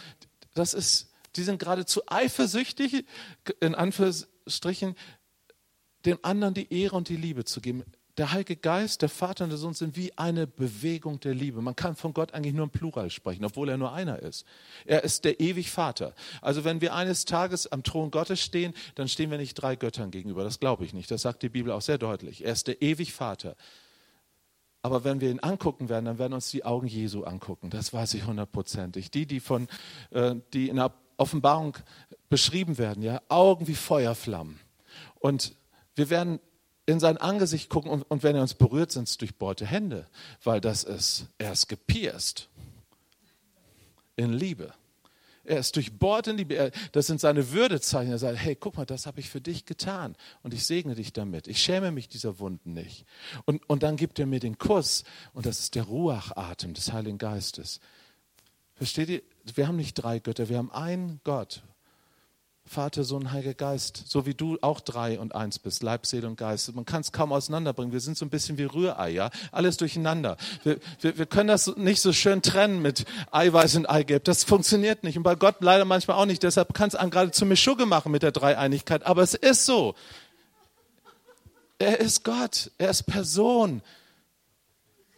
das 0.56 0.74
ist, 0.74 1.12
die 1.36 1.44
sind 1.44 1.60
geradezu 1.60 2.02
eifersüchtig, 2.08 3.06
in 3.60 3.75
Anführungsstrichen, 3.75 4.96
dem 6.06 6.18
anderen 6.24 6.56
die 6.56 6.74
Ehre 6.74 6.96
und 6.96 7.10
die 7.10 7.18
Liebe 7.18 7.46
zu 7.46 7.62
geben. 7.62 7.84
Der 8.17 8.31
Heilige 8.31 8.55
Geist, 8.55 9.01
der 9.01 9.10
Vater 9.10 9.43
und 9.43 9.50
der 9.50 9.57
Sohn 9.57 9.74
sind 9.74 9.98
wie 9.98 10.17
eine 10.17 10.48
Bewegung 10.48 11.19
der 11.19 11.34
Liebe. 11.34 11.62
Man 11.62 11.75
kann 11.75 11.98
von 11.98 12.13
Gott 12.13 12.34
eigentlich 12.34 12.53
nur 12.53 12.63
im 12.63 12.69
Plural 12.69 13.10
sprechen, 13.10 13.43
obwohl 13.43 13.67
er 13.67 13.77
nur 13.77 13.91
einer 13.91 14.19
ist. 14.19 14.45
Er 14.86 15.03
ist 15.03 15.25
der 15.25 15.41
ewig 15.41 15.69
Vater. 15.69 16.13
Also 16.41 16.63
wenn 16.63 16.79
wir 16.79 16.93
eines 16.93 17.25
Tages 17.25 17.67
am 17.67 17.84
Thron 17.84 18.12
Gottes 18.12 18.39
stehen, 18.39 18.74
dann 18.95 19.10
stehen 19.10 19.31
wir 19.31 19.38
nicht 19.38 19.55
drei 19.55 19.75
Göttern 19.75 20.12
gegenüber. 20.12 20.45
Das 20.45 20.62
glaube 20.62 20.86
ich 20.86 20.93
nicht. 20.93 21.12
Das 21.12 21.24
sagt 21.24 21.43
die 21.43 21.50
Bibel 21.50 21.74
auch 21.74 21.81
sehr 21.81 21.98
deutlich. 21.98 22.45
Er 22.45 22.53
ist 22.53 22.67
der 22.67 22.81
ewig 22.81 23.12
Vater. 23.12 23.57
Aber 24.81 25.03
wenn 25.03 25.19
wir 25.19 25.29
ihn 25.29 25.39
angucken 25.39 25.89
werden, 25.89 26.05
dann 26.05 26.17
werden 26.17 26.34
uns 26.34 26.51
die 26.51 26.63
Augen 26.63 26.88
Jesu 26.88 27.24
angucken. 27.24 27.69
Das 27.69 27.91
weiß 27.91 28.13
ich 28.13 28.25
hundertprozentig. 28.25 29.12
Die, 29.12 29.25
die 29.25 29.41
von, 29.41 29.67
äh, 30.12 30.36
die 30.53 30.69
in 30.69 30.77
der 30.77 30.93
Offenbarung 31.17 31.75
beschrieben 32.29 32.77
werden, 32.77 33.03
ja, 33.03 33.22
Augen 33.27 33.67
wie 33.67 33.75
Feuerflammen. 33.75 34.60
Und 35.19 35.55
wir 35.95 36.10
werden 36.10 36.39
in 36.86 37.00
sein 37.00 37.18
Angesicht 37.18 37.70
gucken 37.70 37.92
und, 37.92 38.04
und 38.04 38.24
wenn 38.24 38.36
er 38.36 38.42
uns 38.42 38.54
berührt, 38.54 38.92
sind 38.92 39.08
es 39.08 39.18
durchbohrte 39.18 39.65
Hände, 39.65 40.08
weil 40.44 40.62
das 40.62 40.84
ist, 40.84 41.27
er 41.38 41.51
ist 41.51 41.68
gepierst 41.68 42.48
in 44.15 44.34
Liebe. 44.34 44.74
Er 45.46 45.60
ist 45.60 45.75
durchbohrt 45.75 46.27
in 46.27 46.38
Liebe. 46.38 46.72
Das 46.92 47.06
sind 47.06 47.22
seine 47.22 47.51
Würdezeichen. 47.51 48.12
Er 48.12 48.18
sagt, 48.18 48.38
hey, 48.39 48.56
guck 48.56 48.77
mal, 48.77 48.86
das 48.86 49.06
habe 49.06 49.20
ich 49.20 49.30
für 49.30 49.42
dich 49.42 49.65
getan 49.65 50.15
und 50.42 50.54
ich 50.54 50.65
segne 50.65 50.96
dich 50.96 51.13
damit. 51.13 51.48
Ich 51.48 51.62
schäme 51.62 51.92
mich 51.92 52.10
dieser 52.10 52.39
Wunden 52.39 52.74
nicht. 52.74 53.06
Und, 53.46 53.68
und 53.70 53.84
dann 53.84 53.96
gibt 53.96 54.18
er 54.18 54.25
mir 54.25 54.39
den 54.39 54.58
Kuss 54.58 55.04
und 55.34 55.46
das 55.46 55.60
ist 55.60 55.75
der 55.75 55.84
Ruachatem 55.84 56.74
des 56.74 56.92
Heiligen 56.94 57.20
Geistes. 57.20 57.80
Versteht 58.74 59.10
ihr? 59.10 59.22
Wir 59.54 59.68
haben 59.68 59.77
nicht 59.77 59.94
drei 59.94 60.20
Götter, 60.20 60.50
wir 60.50 60.58
haben 60.58 60.72
einen 60.72 61.22
Gott. 61.24 61.62
Vater, 62.67 63.03
Sohn, 63.03 63.31
Heiliger 63.31 63.53
Geist, 63.53 64.03
so 64.07 64.25
wie 64.25 64.33
du 64.33 64.57
auch 64.61 64.79
drei 64.79 65.20
und 65.20 65.35
eins 65.35 65.59
bist, 65.59 65.83
Leib, 65.83 66.07
Seele 66.07 66.27
und 66.27 66.35
Geist. 66.35 66.74
Man 66.74 66.83
kann 66.83 67.01
es 67.01 67.11
kaum 67.11 67.31
auseinanderbringen. 67.31 67.94
Wir 67.94 68.00
sind 68.00 68.18
so 68.18 68.25
ein 68.25 68.31
bisschen 68.31 68.57
wie 68.57 68.63
Rührei, 68.63 69.11
ja? 69.11 69.29
Alles 69.51 69.77
durcheinander. 69.77 70.35
Wir, 70.63 70.79
wir, 71.00 71.18
wir 71.20 71.25
können 71.27 71.48
das 71.48 71.68
nicht 71.77 72.01
so 72.01 72.11
schön 72.11 72.42
trennen 72.42 72.81
mit 72.81 73.05
Eiweiß 73.31 73.75
und 73.75 73.85
Eigelb. 73.87 74.24
Das 74.24 74.44
funktioniert 74.44 75.03
nicht. 75.03 75.16
Und 75.16 75.24
bei 75.24 75.35
Gott 75.35 75.57
leider 75.59 75.85
manchmal 75.85 76.18
auch 76.18 76.25
nicht. 76.25 76.42
Deshalb 76.42 76.74
kann 76.74 76.90
es 76.90 76.98
gerade 77.11 77.29
zu 77.29 77.46
Mischugge 77.46 77.85
machen 77.85 78.11
mit 78.11 78.24
der 78.24 78.31
Dreieinigkeit. 78.31 79.05
Aber 79.05 79.22
es 79.22 79.35
ist 79.35 79.66
so. 79.66 79.94
Er 81.77 82.00
ist 82.00 82.24
Gott. 82.24 82.72
Er 82.79 82.90
ist 82.90 83.03
Person. 83.03 83.83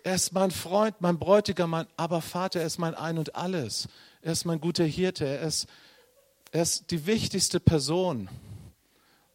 Er 0.03 0.15
ist 0.15 0.33
mein 0.33 0.51
Freund, 0.51 0.95
mein 0.99 1.17
Bräutigam, 1.17 1.69
mein 1.69 1.87
Aber 1.95 2.21
Vater. 2.21 2.59
Er 2.59 2.67
ist 2.67 2.77
mein 2.77 2.93
Ein 2.93 3.17
und 3.17 3.35
Alles. 3.35 3.87
Er 4.21 4.33
ist 4.33 4.43
mein 4.43 4.59
guter 4.59 4.83
Hirte. 4.83 5.25
Er 5.25 5.41
ist 5.41 5.67
er 6.57 6.63
ist 6.63 6.89
die 6.89 7.05
wichtigste 7.05 7.59
Person. 7.59 8.29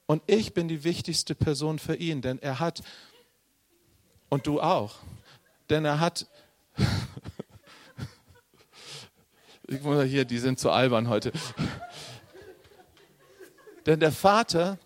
Und 0.07 0.25
ich 0.27 0.55
bin 0.55 0.67
die 0.67 0.83
wichtigste 0.83 1.37
Person 1.37 1.79
für 1.79 1.95
ihn, 1.95 2.21
denn 2.21 2.41
er 2.41 2.59
hat, 2.59 2.83
und 4.29 4.49
du 4.49 4.61
auch, 4.61 4.97
denn 5.71 5.85
er 5.85 6.01
hat, 6.01 6.27
ich 9.69 9.81
muss 9.83 10.05
hier, 10.07 10.25
die 10.25 10.41
sind 10.41 10.59
zu 10.59 10.71
albern 10.71 11.09
heute. 11.09 11.31
denn 13.87 14.01
der 14.01 14.11
Vater 14.11 14.81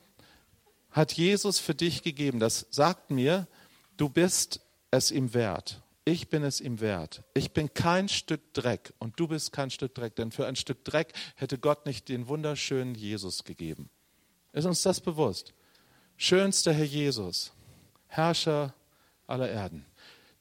hat 0.90 1.14
Jesus 1.14 1.58
für 1.58 1.74
dich 1.74 2.02
gegeben. 2.02 2.38
Das 2.38 2.66
sagt 2.70 3.10
mir, 3.10 3.46
du 3.96 4.10
bist 4.10 4.60
es 4.90 5.10
ihm 5.10 5.32
wert. 5.32 5.80
Ich 6.08 6.28
bin 6.28 6.44
es 6.44 6.60
ihm 6.60 6.78
wert. 6.78 7.24
Ich 7.34 7.52
bin 7.52 7.74
kein 7.74 8.08
Stück 8.08 8.54
Dreck 8.54 8.94
und 9.00 9.18
du 9.18 9.26
bist 9.26 9.52
kein 9.52 9.70
Stück 9.70 9.92
Dreck, 9.92 10.14
denn 10.14 10.30
für 10.30 10.46
ein 10.46 10.54
Stück 10.54 10.84
Dreck 10.84 11.12
hätte 11.34 11.58
Gott 11.58 11.84
nicht 11.84 12.08
den 12.08 12.28
wunderschönen 12.28 12.94
Jesus 12.94 13.42
gegeben. 13.42 13.90
Ist 14.52 14.66
uns 14.66 14.82
das 14.82 15.00
bewusst? 15.00 15.52
Schönster 16.16 16.72
Herr 16.72 16.84
Jesus, 16.84 17.52
Herrscher 18.06 18.72
aller 19.26 19.50
Erden. 19.50 19.84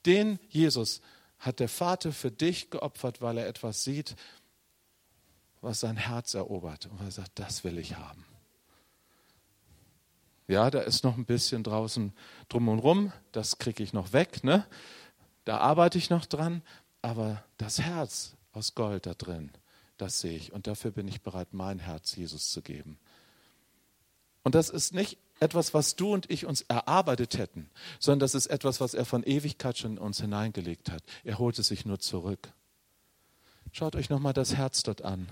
Den 0.06 0.38
Jesus 0.50 1.02
hat 1.40 1.60
der 1.60 1.68
Vater 1.68 2.12
für 2.12 2.30
dich 2.30 2.70
geopfert, 2.70 3.22
weil 3.22 3.40
er 3.40 3.48
etwas 3.48 3.84
sieht, 3.84 4.16
was 5.62 5.80
sein 5.80 5.98
Herz 5.98 6.36
erobert. 6.36 6.86
Und 6.86 7.02
er 7.02 7.10
sagt, 7.10 7.40
das 7.40 7.64
will 7.64 7.80
ich 7.80 7.96
haben. 7.96 8.24
Ja, 10.48 10.70
da 10.70 10.82
ist 10.82 11.04
noch 11.04 11.18
ein 11.18 11.26
bisschen 11.26 11.64
draußen 11.64 12.14
drum 12.50 12.68
und 12.68 12.78
rum, 12.78 13.12
das 13.32 13.58
kriege 13.58 13.82
ich 13.82 13.94
noch 13.94 14.14
weg. 14.14 14.44
Ne? 14.44 14.64
Da 15.46 15.60
arbeite 15.60 15.98
ich 15.98 16.10
noch 16.10 16.26
dran, 16.26 16.62
aber 17.02 17.44
das 17.58 17.80
Herz 17.80 18.36
aus 18.52 18.76
Gold 18.76 19.06
da 19.06 19.14
drin, 19.14 19.52
das 19.98 20.20
sehe 20.20 20.36
ich. 20.36 20.52
Und 20.52 20.68
dafür 20.68 20.92
bin 20.92 21.08
ich 21.08 21.22
bereit, 21.22 21.54
mein 21.54 21.80
Herz 21.80 22.16
Jesus 22.16 22.50
zu 22.52 22.62
geben. 22.62 23.00
Und 24.44 24.56
das 24.56 24.70
ist 24.70 24.94
nicht 24.94 25.18
etwas, 25.40 25.74
was 25.74 25.96
du 25.96 26.14
und 26.14 26.30
ich 26.30 26.46
uns 26.46 26.62
erarbeitet 26.62 27.38
hätten, 27.38 27.70
sondern 28.00 28.20
das 28.22 28.36
ist 28.36 28.48
etwas, 28.48 28.80
was 28.80 28.94
er 28.94 29.06
von 29.06 29.24
Ewigkeit 29.24 29.78
schon 29.78 29.94
in 29.94 29.98
uns 29.98 30.20
hineingelegt 30.20 30.92
hat. 30.92 31.04
Er 31.24 31.40
holt 31.40 31.60
es 31.60 31.68
sich 31.68 31.86
nur 31.86 32.00
zurück. 32.00 32.52
Schaut 33.72 33.96
euch 33.96 34.10
nochmal 34.10 34.34
das 34.34 34.56
Herz 34.56 34.84
dort 34.84 35.02
an. 35.02 35.30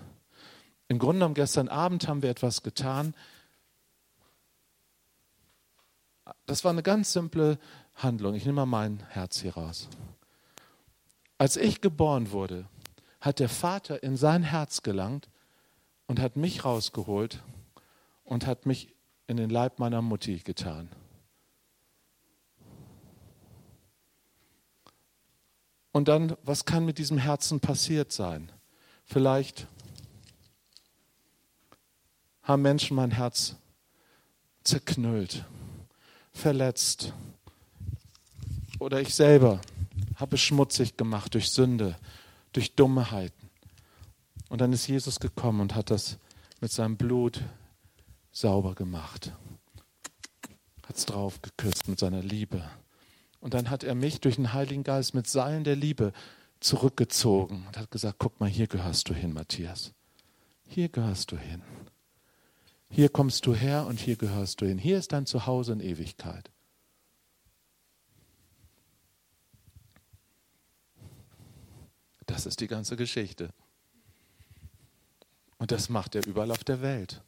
Im 0.89 0.99
Grunde 0.99 1.19
genommen, 1.19 1.35
gestern 1.35 1.69
Abend 1.69 2.07
haben 2.07 2.21
wir 2.21 2.29
etwas 2.29 2.61
getan. 2.61 3.15
Das 6.45 6.63
war 6.63 6.71
eine 6.71 6.83
ganz 6.83 7.13
simple 7.13 7.57
Handlung. 7.95 8.35
Ich 8.35 8.45
nehme 8.45 8.65
mal 8.65 8.65
mein 8.65 9.03
Herz 9.09 9.41
hier 9.41 9.53
raus. 9.53 9.89
Als 11.37 11.57
ich 11.57 11.81
geboren 11.81 12.31
wurde, 12.31 12.67
hat 13.21 13.39
der 13.39 13.49
Vater 13.49 14.03
in 14.03 14.17
sein 14.17 14.43
Herz 14.43 14.81
gelangt 14.83 15.29
und 16.07 16.19
hat 16.19 16.35
mich 16.35 16.65
rausgeholt 16.65 17.41
und 18.23 18.45
hat 18.45 18.65
mich 18.65 18.93
in 19.27 19.37
den 19.37 19.49
Leib 19.49 19.79
meiner 19.79 20.01
Mutti 20.01 20.37
getan. 20.39 20.89
Und 25.91 26.07
dann, 26.07 26.35
was 26.43 26.65
kann 26.65 26.85
mit 26.85 26.97
diesem 26.97 27.17
Herzen 27.17 27.59
passiert 27.59 28.11
sein? 28.11 28.51
Vielleicht 29.05 29.67
haben 32.41 32.63
Menschen 32.63 32.95
mein 32.95 33.11
Herz 33.11 33.55
zerknüllt, 34.63 35.45
verletzt, 36.31 37.13
oder 38.83 39.01
ich 39.01 39.15
selber 39.15 39.61
habe 40.15 40.35
es 40.35 40.41
schmutzig 40.41 40.97
gemacht 40.97 41.33
durch 41.33 41.49
Sünde, 41.49 41.95
durch 42.51 42.75
Dummheiten. 42.75 43.49
Und 44.49 44.61
dann 44.61 44.73
ist 44.73 44.87
Jesus 44.87 45.19
gekommen 45.19 45.61
und 45.61 45.73
hat 45.73 45.89
das 45.89 46.17
mit 46.59 46.71
seinem 46.71 46.97
Blut 46.97 47.41
sauber 48.31 48.75
gemacht. 48.75 49.31
Hat 50.85 50.97
es 50.97 51.05
drauf 51.05 51.41
geküsst 51.41 51.87
mit 51.87 51.99
seiner 51.99 52.21
Liebe. 52.21 52.63
Und 53.39 53.53
dann 53.53 53.69
hat 53.69 53.83
er 53.83 53.95
mich 53.95 54.21
durch 54.21 54.35
den 54.35 54.53
Heiligen 54.53 54.83
Geist 54.83 55.13
mit 55.13 55.27
Seilen 55.27 55.63
der 55.63 55.75
Liebe 55.75 56.13
zurückgezogen 56.59 57.65
und 57.67 57.77
hat 57.77 57.89
gesagt, 57.89 58.17
guck 58.19 58.39
mal, 58.39 58.49
hier 58.49 58.67
gehörst 58.67 59.09
du 59.09 59.13
hin, 59.13 59.33
Matthias. 59.33 59.93
Hier 60.67 60.89
gehörst 60.89 61.31
du 61.31 61.37
hin. 61.37 61.61
Hier 62.89 63.09
kommst 63.09 63.45
du 63.45 63.55
her 63.55 63.85
und 63.87 63.99
hier 63.99 64.15
gehörst 64.15 64.61
du 64.61 64.65
hin. 64.65 64.77
Hier 64.77 64.97
ist 64.97 65.13
dein 65.13 65.25
Zuhause 65.25 65.73
in 65.73 65.79
Ewigkeit. 65.79 66.51
Das 72.33 72.47
ist 72.47 72.61
die 72.61 72.67
ganze 72.67 72.95
Geschichte. 72.95 73.53
Und 75.59 75.71
das 75.71 75.87
macht 75.87 76.15
er 76.15 76.25
überall 76.25 76.49
auf 76.49 76.63
der 76.63 76.81
Welt. 76.81 77.21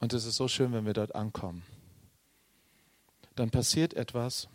Und 0.00 0.12
es 0.12 0.24
ist 0.24 0.34
so 0.34 0.48
schön, 0.48 0.72
wenn 0.72 0.84
wir 0.84 0.92
dort 0.92 1.14
ankommen. 1.14 1.62
Dann 3.36 3.50
passiert 3.50 3.94
etwas. 3.94 4.48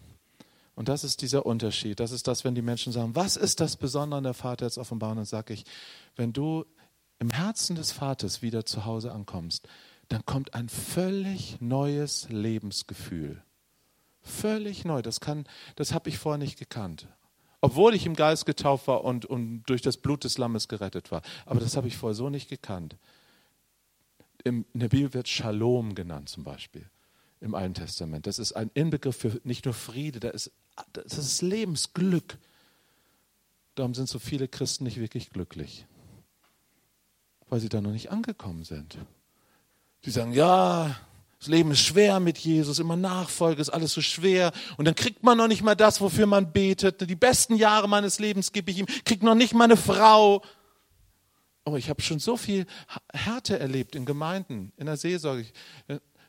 Und 0.76 0.90
das 0.90 1.06
ist 1.06 1.22
dieser 1.22 1.46
Unterschied. 1.46 2.02
Das 2.02 2.12
ist 2.12 2.28
das, 2.28 2.44
wenn 2.44 2.54
die 2.54 2.62
Menschen 2.62 2.92
sagen, 2.92 3.16
was 3.16 3.38
ist 3.38 3.62
das 3.62 3.78
Besondere 3.78 4.18
an 4.18 4.26
der 4.26 4.34
Vater 4.34 4.66
jetzt 4.66 4.78
offenbaren? 4.78 5.16
Dann 5.16 5.26
sage 5.26 5.54
ich, 5.54 5.64
wenn 6.18 6.34
du 6.34 6.66
im 7.20 7.30
Herzen 7.30 7.78
des 7.78 7.94
Vaters 7.94 8.42
wieder 8.42 8.66
zu 8.66 8.84
Hause 8.84 9.14
ankommst, 9.14 9.70
dann 10.10 10.26
kommt 10.26 10.54
ein 10.54 10.68
völlig 10.68 11.62
neues 11.62 12.28
Lebensgefühl. 12.28 13.42
Völlig 14.22 14.86
neu. 14.86 15.02
Das, 15.02 15.20
das 15.76 15.94
habe 15.94 16.10
ich 16.10 16.18
vorher 16.18 16.38
nicht 16.38 16.60
gekannt. 16.60 17.08
Obwohl 17.62 17.94
ich 17.94 18.06
im 18.06 18.16
Geist 18.16 18.46
getauft 18.46 18.88
war 18.88 19.04
und, 19.04 19.26
und 19.26 19.64
durch 19.64 19.82
das 19.82 19.98
Blut 19.98 20.24
des 20.24 20.38
Lammes 20.38 20.68
gerettet 20.68 21.12
war. 21.12 21.22
Aber 21.46 21.60
das 21.60 21.76
habe 21.76 21.88
ich 21.88 21.98
vorher 21.98 22.16
so 22.16 22.30
nicht 22.30 22.50
gekannt. 22.50 22.96
in 24.44 24.66
der 24.74 24.90
Bibel 24.90 25.14
wird 25.14 25.28
Shalom 25.28 25.96
genannt 25.96 26.30
zum 26.30 26.44
Beispiel 26.44 26.90
im 27.42 27.56
Alten 27.56 27.74
Testament. 27.74 28.28
Das 28.28 28.40
ist 28.40 28.54
ein 28.54 28.72
Inbegriff 28.74 29.18
für 29.18 29.40
nicht 29.44 29.66
nur 29.66 29.74
Friede, 29.74 30.20
das 30.20 30.48
ist, 30.48 30.52
das 30.94 31.18
ist 31.18 31.42
Lebensglück. 31.42 32.38
Darum 33.76 33.94
sind 33.94 34.10
so 34.10 34.20
viele 34.20 34.48
Christen 34.48 34.84
nicht 34.84 35.00
wirklich 35.00 35.30
glücklich 35.30 35.86
weil 37.50 37.60
sie 37.60 37.70
da 37.70 37.82
noch 37.82 37.92
nicht 37.92 38.12
angekommen 38.12 38.64
sind. 38.64 38.98
Die 40.06 40.12
sagen, 40.12 40.32
ja, 40.32 40.96
das 41.40 41.48
Leben 41.48 41.72
ist 41.72 41.80
schwer 41.80 42.20
mit 42.20 42.38
Jesus, 42.38 42.80
immer 42.80 42.98
Nachfolge 42.98 43.62
ist 43.62 43.70
alles 43.70 43.94
so 43.94 44.02
schwer. 44.02 44.52
Und 44.76 44.86
dann 44.86 44.96
kriegt 44.96 45.24
man 45.24 45.38
noch 45.38 45.48
nicht 45.48 45.64
mal 45.64 45.76
das, 45.76 46.02
wofür 46.02 46.26
man 46.26 46.52
betet. 46.52 47.10
Die 47.10 47.16
besten 47.16 47.56
Jahre 47.56 47.88
meines 47.88 48.20
Lebens 48.20 48.52
gebe 48.52 48.70
ich 48.72 48.80
ihm, 48.80 48.88
kriegt 49.06 49.24
noch 49.24 49.36
nicht 49.36 49.54
mal 49.54 49.64
eine 49.64 49.78
Frau. 49.78 50.44
Oh, 51.64 51.78
ich 51.78 51.90
habe 51.90 52.02
schon 52.02 52.20
so 52.20 52.36
viel 52.36 52.66
Härte 53.14 53.58
erlebt 53.58 53.96
in 53.96 54.06
Gemeinden, 54.06 54.74
in 54.76 54.88
der 54.88 54.98
Seelsorge. 54.98 55.46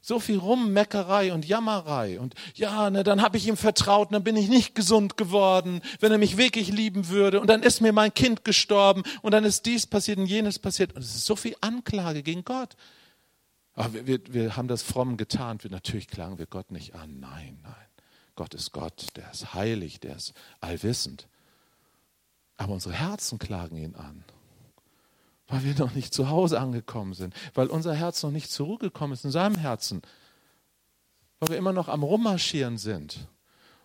So 0.01 0.21
viel 0.21 0.39
Rummeckerei 0.39 1.33
und 1.33 1.45
Jammerei. 1.45 2.21
Und 2.21 2.35
ja, 2.55 2.89
ne, 2.89 3.03
dann 3.03 3.21
habe 3.21 3.37
ich 3.37 3.49
ihm 3.49 3.57
vertraut, 3.57 4.13
dann 4.13 4.23
bin 4.23 4.37
ich 4.37 4.49
nicht 4.49 4.77
gesund 4.77 5.17
geworden, 5.17 5.83
wenn 5.99 6.13
er 6.13 6.19
mich 6.19 6.37
wirklich 6.37 6.69
lieben 6.69 7.09
würde. 7.09 7.41
Und 7.41 7.49
dann 7.49 7.65
ist 7.65 7.81
mir 7.81 7.93
mein 7.93 8.15
Kind 8.15 8.45
gestorben 8.45 9.03
und 9.23 9.33
dann 9.33 9.45
ist 9.45 9.67
dies 9.67 9.89
passiert 9.89 10.19
und 10.19 10.27
jenes 10.27 10.61
passiert. 10.61 10.95
Und 10.95 11.03
es 11.03 11.17
ist 11.17 11.27
so 11.27 11.35
viel 11.35 11.57
Anklage 11.61 12.23
gegen 12.23 12.45
Gott. 12.45 12.77
Aber 13.81 13.95
wir, 13.95 14.07
wir, 14.07 14.21
wir 14.33 14.57
haben 14.57 14.69
das 14.69 14.83
fromm 14.83 15.17
getan. 15.17 15.63
Wir, 15.63 15.71
natürlich 15.71 16.09
klagen 16.09 16.39
wir 16.39 16.47
Gott 16.47 16.71
nicht 16.71 16.95
an. 16.95 17.21
Nein, 17.21 17.59
nein. 17.63 17.75
Gott 18.37 18.55
ist 18.55 18.73
Gott, 18.73 19.09
der 19.17 19.31
ist 19.31 19.55
heilig, 19.55 20.01
der 20.01 20.17
ist 20.17 20.33
allwissend. 20.61 21.29
Aber 22.57 22.73
unsere 22.73 22.95
Herzen 22.95 23.39
klagen 23.39 23.77
ihn 23.77 23.95
an 23.95 24.25
weil 25.51 25.65
wir 25.65 25.75
noch 25.75 25.95
nicht 25.95 26.15
zu 26.15 26.31
Hause 26.31 26.61
angekommen 26.61 27.13
sind, 27.13 27.35
weil 27.55 27.67
unser 27.67 27.95
Herz 27.95 28.23
noch 28.23 28.31
nicht 28.31 28.51
zur 28.51 28.67
Ruhe 28.67 28.79
gekommen 28.79 29.13
ist 29.13 29.25
in 29.25 29.31
seinem 29.31 29.57
Herzen, 29.57 30.01
weil 31.41 31.51
wir 31.51 31.57
immer 31.57 31.73
noch 31.73 31.89
am 31.89 32.03
Rummarschieren 32.03 32.79
sind, 32.79 33.19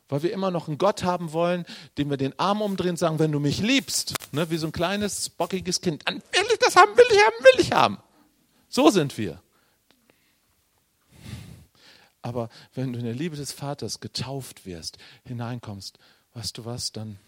weil 0.08 0.24
wir 0.24 0.32
immer 0.32 0.52
noch 0.52 0.68
einen 0.68 0.78
Gott 0.78 1.04
haben 1.04 1.34
wollen, 1.34 1.66
dem 1.98 2.10
wir 2.10 2.18
den 2.18 2.38
Arm 2.40 2.62
umdrehen 2.62 2.92
und 2.92 2.98
sagen, 2.98 3.20
wenn 3.20 3.32
du 3.32 3.40
mich 3.40 3.60
liebst, 3.60 4.14
ne, 4.32 4.50
wie 4.50 4.58
so 4.58 4.68
ein 4.68 4.72
kleines, 4.72 5.30
bockiges 5.30 5.82
Kind, 5.82 6.04
dann 6.08 6.16
will 6.16 6.46
ich 6.52 6.60
das 6.60 6.76
haben, 6.76 6.96
will 6.96 7.06
ich 7.10 7.18
haben, 7.18 7.44
will 7.44 7.62
ich 7.62 7.72
haben. 7.72 7.98
So 8.70 8.90
sind 8.90 9.18
wir. 9.18 9.42
Aber 12.26 12.50
wenn 12.74 12.92
du 12.92 12.98
in 12.98 13.06
der 13.06 13.14
Liebe 13.14 13.36
des 13.36 13.52
Vaters 13.52 14.00
getauft 14.00 14.66
wirst, 14.66 14.98
hineinkommst, 15.26 16.00
weißt 16.34 16.58
du 16.58 16.66
was, 16.66 16.92
dann 16.92 17.20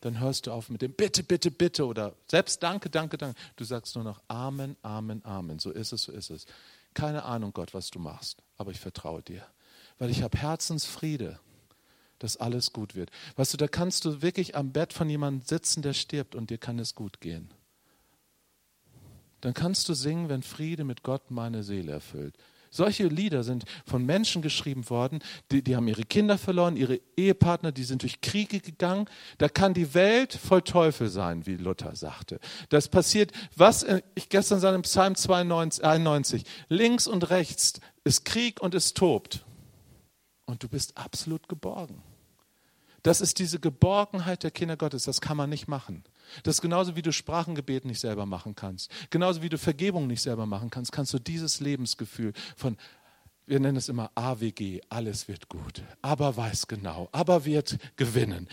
dann 0.00 0.18
hörst 0.18 0.46
du 0.46 0.52
auf 0.52 0.68
mit 0.68 0.82
dem 0.82 0.92
Bitte, 0.92 1.24
Bitte, 1.24 1.50
Bitte 1.50 1.86
oder 1.86 2.14
selbst 2.28 2.62
Danke, 2.62 2.88
Danke, 2.88 3.18
Danke. 3.18 3.38
Du 3.56 3.64
sagst 3.64 3.96
nur 3.96 4.04
noch 4.04 4.20
Amen, 4.28 4.76
Amen, 4.82 5.24
Amen. 5.24 5.58
So 5.58 5.72
ist 5.72 5.92
es, 5.92 6.04
so 6.04 6.12
ist 6.12 6.30
es. 6.30 6.46
Keine 6.94 7.24
Ahnung, 7.24 7.52
Gott, 7.52 7.74
was 7.74 7.90
du 7.90 7.98
machst, 7.98 8.42
aber 8.56 8.70
ich 8.70 8.78
vertraue 8.78 9.22
dir, 9.22 9.44
weil 9.98 10.10
ich 10.10 10.22
habe 10.22 10.38
Herzensfriede, 10.38 11.40
dass 12.20 12.36
alles 12.36 12.72
gut 12.72 12.94
wird. 12.94 13.10
Weißt 13.34 13.52
du, 13.52 13.56
da 13.56 13.66
kannst 13.66 14.04
du 14.04 14.22
wirklich 14.22 14.54
am 14.54 14.72
Bett 14.72 14.92
von 14.92 15.10
jemandem 15.10 15.44
sitzen, 15.44 15.82
der 15.82 15.94
stirbt 15.94 16.36
und 16.36 16.50
dir 16.50 16.58
kann 16.58 16.78
es 16.78 16.94
gut 16.94 17.20
gehen. 17.20 17.50
Dann 19.40 19.54
kannst 19.54 19.88
du 19.88 19.94
singen, 19.94 20.28
wenn 20.28 20.44
Friede 20.44 20.84
mit 20.84 21.02
Gott 21.02 21.32
meine 21.32 21.64
Seele 21.64 21.90
erfüllt. 21.90 22.36
Solche 22.74 23.06
Lieder 23.06 23.44
sind 23.44 23.64
von 23.84 24.04
Menschen 24.06 24.40
geschrieben 24.40 24.88
worden, 24.88 25.18
die, 25.50 25.62
die 25.62 25.76
haben 25.76 25.88
ihre 25.88 26.04
Kinder 26.04 26.38
verloren, 26.38 26.78
ihre 26.78 27.00
Ehepartner, 27.18 27.70
die 27.70 27.84
sind 27.84 28.00
durch 28.00 28.22
Kriege 28.22 28.60
gegangen. 28.60 29.10
Da 29.36 29.50
kann 29.50 29.74
die 29.74 29.92
Welt 29.92 30.32
voll 30.32 30.62
Teufel 30.62 31.10
sein, 31.10 31.44
wie 31.44 31.56
Luther 31.56 31.94
sagte. 31.94 32.40
Das 32.70 32.88
passiert, 32.88 33.30
was 33.54 33.84
ich 34.14 34.30
gestern 34.30 34.58
sah 34.58 34.74
im 34.74 34.82
Psalm 34.82 35.16
92, 35.16 35.84
91, 35.84 36.44
links 36.70 37.06
und 37.06 37.28
rechts 37.28 37.74
ist 38.04 38.24
Krieg 38.24 38.62
und 38.62 38.74
es 38.74 38.94
tobt. 38.94 39.44
Und 40.46 40.62
du 40.62 40.68
bist 40.68 40.96
absolut 40.96 41.48
geborgen. 41.48 42.02
Das 43.02 43.20
ist 43.20 43.40
diese 43.40 43.58
Geborgenheit 43.58 44.44
der 44.44 44.52
Kinder 44.52 44.76
Gottes, 44.76 45.04
das 45.04 45.20
kann 45.20 45.36
man 45.36 45.50
nicht 45.50 45.66
machen. 45.66 46.04
Das 46.44 46.56
ist 46.56 46.62
genauso 46.62 46.94
wie 46.94 47.02
du 47.02 47.12
Sprachengebet 47.12 47.84
nicht 47.84 47.98
selber 47.98 48.26
machen 48.26 48.54
kannst. 48.54 48.90
Genauso 49.10 49.42
wie 49.42 49.48
du 49.48 49.58
Vergebung 49.58 50.06
nicht 50.06 50.22
selber 50.22 50.46
machen 50.46 50.70
kannst, 50.70 50.92
kannst 50.92 51.12
du 51.12 51.18
dieses 51.18 51.58
Lebensgefühl 51.58 52.32
von, 52.56 52.76
wir 53.46 53.58
nennen 53.58 53.76
es 53.76 53.88
immer 53.88 54.12
AWG, 54.14 54.82
alles 54.88 55.26
wird 55.26 55.48
gut, 55.48 55.82
aber 56.00 56.36
weiß 56.36 56.68
genau, 56.68 57.08
aber 57.10 57.44
wird 57.44 57.78
gewinnen. 57.96 58.48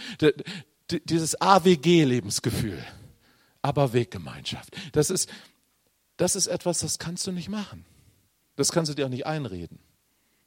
Dieses 0.89 1.39
AWG-Lebensgefühl, 1.39 2.83
aber 3.61 3.93
Weggemeinschaft. 3.93 4.75
Das 4.93 5.11
ist, 5.11 5.29
das 6.17 6.35
ist 6.35 6.47
etwas, 6.47 6.79
das 6.79 6.97
kannst 6.97 7.27
du 7.27 7.31
nicht 7.31 7.49
machen. 7.49 7.85
Das 8.55 8.71
kannst 8.71 8.89
du 8.89 8.95
dir 8.95 9.05
auch 9.05 9.11
nicht 9.11 9.27
einreden. 9.27 9.79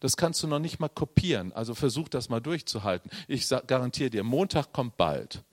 Das 0.03 0.17
kannst 0.17 0.43
du 0.43 0.49
noch 0.49 0.59
nicht 0.59 0.81
mal 0.81 0.88
kopieren. 0.88 1.53
Also 1.53 1.77
versuch 1.77 2.09
das 2.09 2.29
mal 2.29 2.41
durchzuhalten. 2.41 3.09
Ich 3.29 3.49
garantiere 3.69 4.11
dir, 4.11 4.25
Montag 4.25 4.73
kommt 4.73 4.97
bald. 4.97 5.45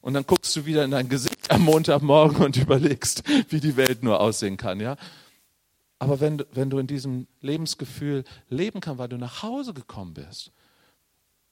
Und 0.00 0.14
dann 0.14 0.24
guckst 0.24 0.54
du 0.54 0.64
wieder 0.64 0.84
in 0.84 0.92
dein 0.92 1.08
Gesicht 1.08 1.50
am 1.50 1.62
Montagmorgen 1.62 2.36
und 2.44 2.56
überlegst, 2.56 3.24
wie 3.48 3.58
die 3.58 3.76
Welt 3.76 4.04
nur 4.04 4.20
aussehen 4.20 4.56
kann, 4.56 4.78
ja. 4.78 4.96
Aber 5.98 6.20
wenn, 6.20 6.44
wenn 6.52 6.70
du 6.70 6.78
in 6.78 6.86
diesem 6.86 7.26
Lebensgefühl 7.40 8.22
leben 8.48 8.80
kannst, 8.80 9.00
weil 9.00 9.08
du 9.08 9.18
nach 9.18 9.42
Hause 9.42 9.74
gekommen 9.74 10.14
bist, 10.14 10.52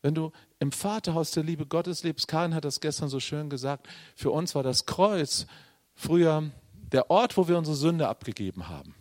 wenn 0.01 0.15
du 0.15 0.31
im 0.61 0.71
Vaterhaus 0.71 1.33
der 1.33 1.43
Liebe 1.43 1.67
Gottes 1.67 2.05
lebst, 2.05 2.29
Karin 2.29 2.55
hat 2.55 2.65
das 2.65 2.79
gestern 2.79 3.09
so 3.09 3.19
schön 3.19 3.51
gesagt, 3.51 3.89
für 4.15 4.31
uns 4.31 4.55
war 4.55 4.63
das 4.63 4.87
Kreuz 4.87 5.49
früher 5.97 6.53
der 6.93 7.11
Ort, 7.11 7.37
wo 7.37 7.49
wir 7.49 7.59
unsere 7.59 7.77
Sünde 7.77 8.07
abgegeben 8.07 8.69
haben. 8.69 8.95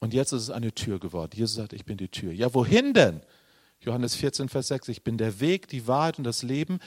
Und 0.00 0.14
jetzt 0.14 0.32
ist 0.32 0.42
es 0.42 0.50
eine 0.50 0.72
Tür 0.72 1.00
geworden. 1.00 1.32
Jesus 1.34 1.56
sagt, 1.56 1.72
ich 1.72 1.84
bin 1.84 1.96
die 1.96 2.08
Tür. 2.08 2.32
Ja, 2.32 2.54
wohin 2.54 2.94
denn? 2.94 3.20
Johannes 3.80 4.14
14, 4.16 4.48
Vers 4.48 4.68
6, 4.68 4.88
ich 4.88 5.02
bin 5.02 5.18
der 5.18 5.40
Weg, 5.40 5.68
die 5.68 5.86
Wahrheit 5.86 6.18
und 6.18 6.24
das 6.24 6.42
Leben. 6.42 6.78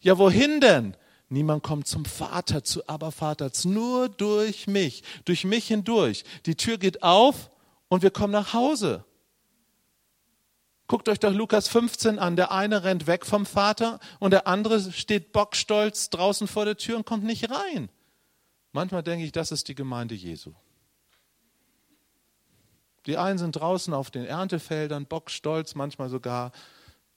Ja, 0.00 0.18
wohin 0.18 0.60
denn? 0.60 0.96
Niemand 1.28 1.64
kommt 1.64 1.88
zum 1.88 2.04
Vater, 2.04 2.62
zu 2.62 2.88
aber 2.88 3.10
Vaters, 3.10 3.64
nur 3.64 4.08
durch 4.08 4.68
mich, 4.68 5.02
durch 5.24 5.44
mich 5.44 5.66
hindurch. 5.66 6.24
Die 6.46 6.54
Tür 6.54 6.78
geht 6.78 7.02
auf 7.02 7.50
und 7.88 8.02
wir 8.02 8.10
kommen 8.10 8.32
nach 8.32 8.52
Hause. 8.52 9.04
Guckt 10.86 11.08
euch 11.08 11.18
doch 11.18 11.32
Lukas 11.32 11.66
15 11.66 12.20
an. 12.20 12.36
Der 12.36 12.52
eine 12.52 12.84
rennt 12.84 13.08
weg 13.08 13.26
vom 13.26 13.44
Vater 13.44 13.98
und 14.20 14.30
der 14.30 14.46
andere 14.46 14.92
steht 14.92 15.32
bockstolz 15.32 16.10
draußen 16.10 16.46
vor 16.46 16.64
der 16.64 16.76
Tür 16.76 16.96
und 16.96 17.06
kommt 17.06 17.24
nicht 17.24 17.50
rein. 17.50 17.88
Manchmal 18.70 19.02
denke 19.02 19.24
ich, 19.24 19.32
das 19.32 19.50
ist 19.50 19.66
die 19.66 19.74
Gemeinde 19.74 20.14
Jesu. 20.14 20.52
Die 23.06 23.16
einen 23.16 23.38
sind 23.38 23.56
draußen 23.56 23.94
auf 23.94 24.10
den 24.10 24.24
Erntefeldern, 24.24 25.06
bockstolz, 25.06 25.74
manchmal 25.74 26.08
sogar 26.08 26.52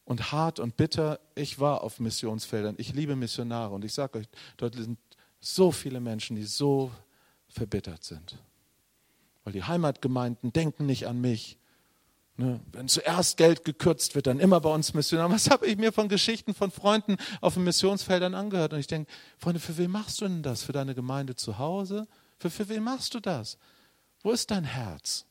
und 0.06 0.32
hart 0.32 0.60
und 0.60 0.78
bitter. 0.78 1.20
Ich 1.36 1.60
war 1.60 1.84
auf 1.84 2.00
Missionsfeldern. 2.00 2.76
Ich 2.78 2.94
liebe 2.94 3.16
Missionare 3.16 3.74
und 3.74 3.86
ich 3.86 3.94
sage 3.94 4.20
euch, 4.20 4.28
dort 4.58 4.76
sind 4.76 5.00
so 5.40 5.72
viele 5.72 6.00
Menschen, 6.00 6.36
die 6.36 6.44
so 6.44 6.92
verbittert 7.48 8.04
sind. 8.04 8.38
Weil 9.44 9.54
die 9.54 9.64
Heimatgemeinden 9.64 10.54
denken 10.54 10.86
nicht 10.86 11.08
an 11.08 11.22
mich. 11.22 11.58
Ne? 12.38 12.60
Wenn 12.72 12.88
zuerst 12.88 13.38
Geld 13.38 13.66
gekürzt 13.66 14.16
wird, 14.16 14.28
dann 14.28 14.40
immer 14.40 14.62
bei 14.62 14.74
uns 14.74 14.94
Missionare. 14.94 15.32
Was 15.32 15.50
habe 15.50 15.68
ich 15.68 15.78
mir 15.78 15.92
von 15.92 16.08
Geschichten 16.08 16.54
von 16.54 16.72
Freunden 16.72 17.18
auf 17.42 17.56
den 17.56 17.64
Missionsfeldern 17.64 18.34
angehört? 18.34 18.74
Und 18.74 18.80
ich 18.80 18.88
denke, 18.88 19.12
Freunde, 19.38 19.60
für 19.60 19.78
wen 19.78 19.92
machst 19.92 20.22
du 20.22 20.28
denn 20.28 20.44
das? 20.44 20.64
Für 20.64 20.72
deine 20.72 20.96
Gemeinde 20.96 21.36
zu 21.36 21.58
Hause? 21.58 22.08
Für, 22.38 22.50
für 22.50 22.70
wen 22.70 22.84
machst 22.84 23.14
du 23.14 23.20
das? 23.20 23.58
Wo 24.22 24.32
ist 24.32 24.52
dein 24.52 24.64
Herz? 24.64 25.26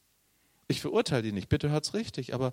Ich 0.69 0.81
verurteile 0.81 1.23
die 1.23 1.33
nicht, 1.33 1.49
bitte 1.49 1.71
hört's 1.71 1.95
richtig, 1.95 2.35
aber 2.35 2.53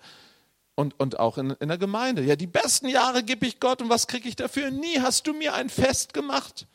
und, 0.75 0.99
und 0.99 1.19
auch 1.19 1.37
in, 1.37 1.51
in 1.51 1.69
der 1.69 1.77
Gemeinde. 1.77 2.23
Ja, 2.23 2.35
die 2.35 2.47
besten 2.47 2.89
Jahre 2.89 3.23
gebe 3.23 3.45
ich 3.45 3.59
Gott 3.59 3.81
und 3.81 3.89
was 3.89 4.07
kriege 4.07 4.27
ich 4.27 4.35
dafür? 4.35 4.71
Nie 4.71 4.99
hast 4.99 5.25
du 5.27 5.33
mir 5.33 5.53
ein 5.53 5.69
Fest 5.69 6.13
gemacht. 6.13 6.67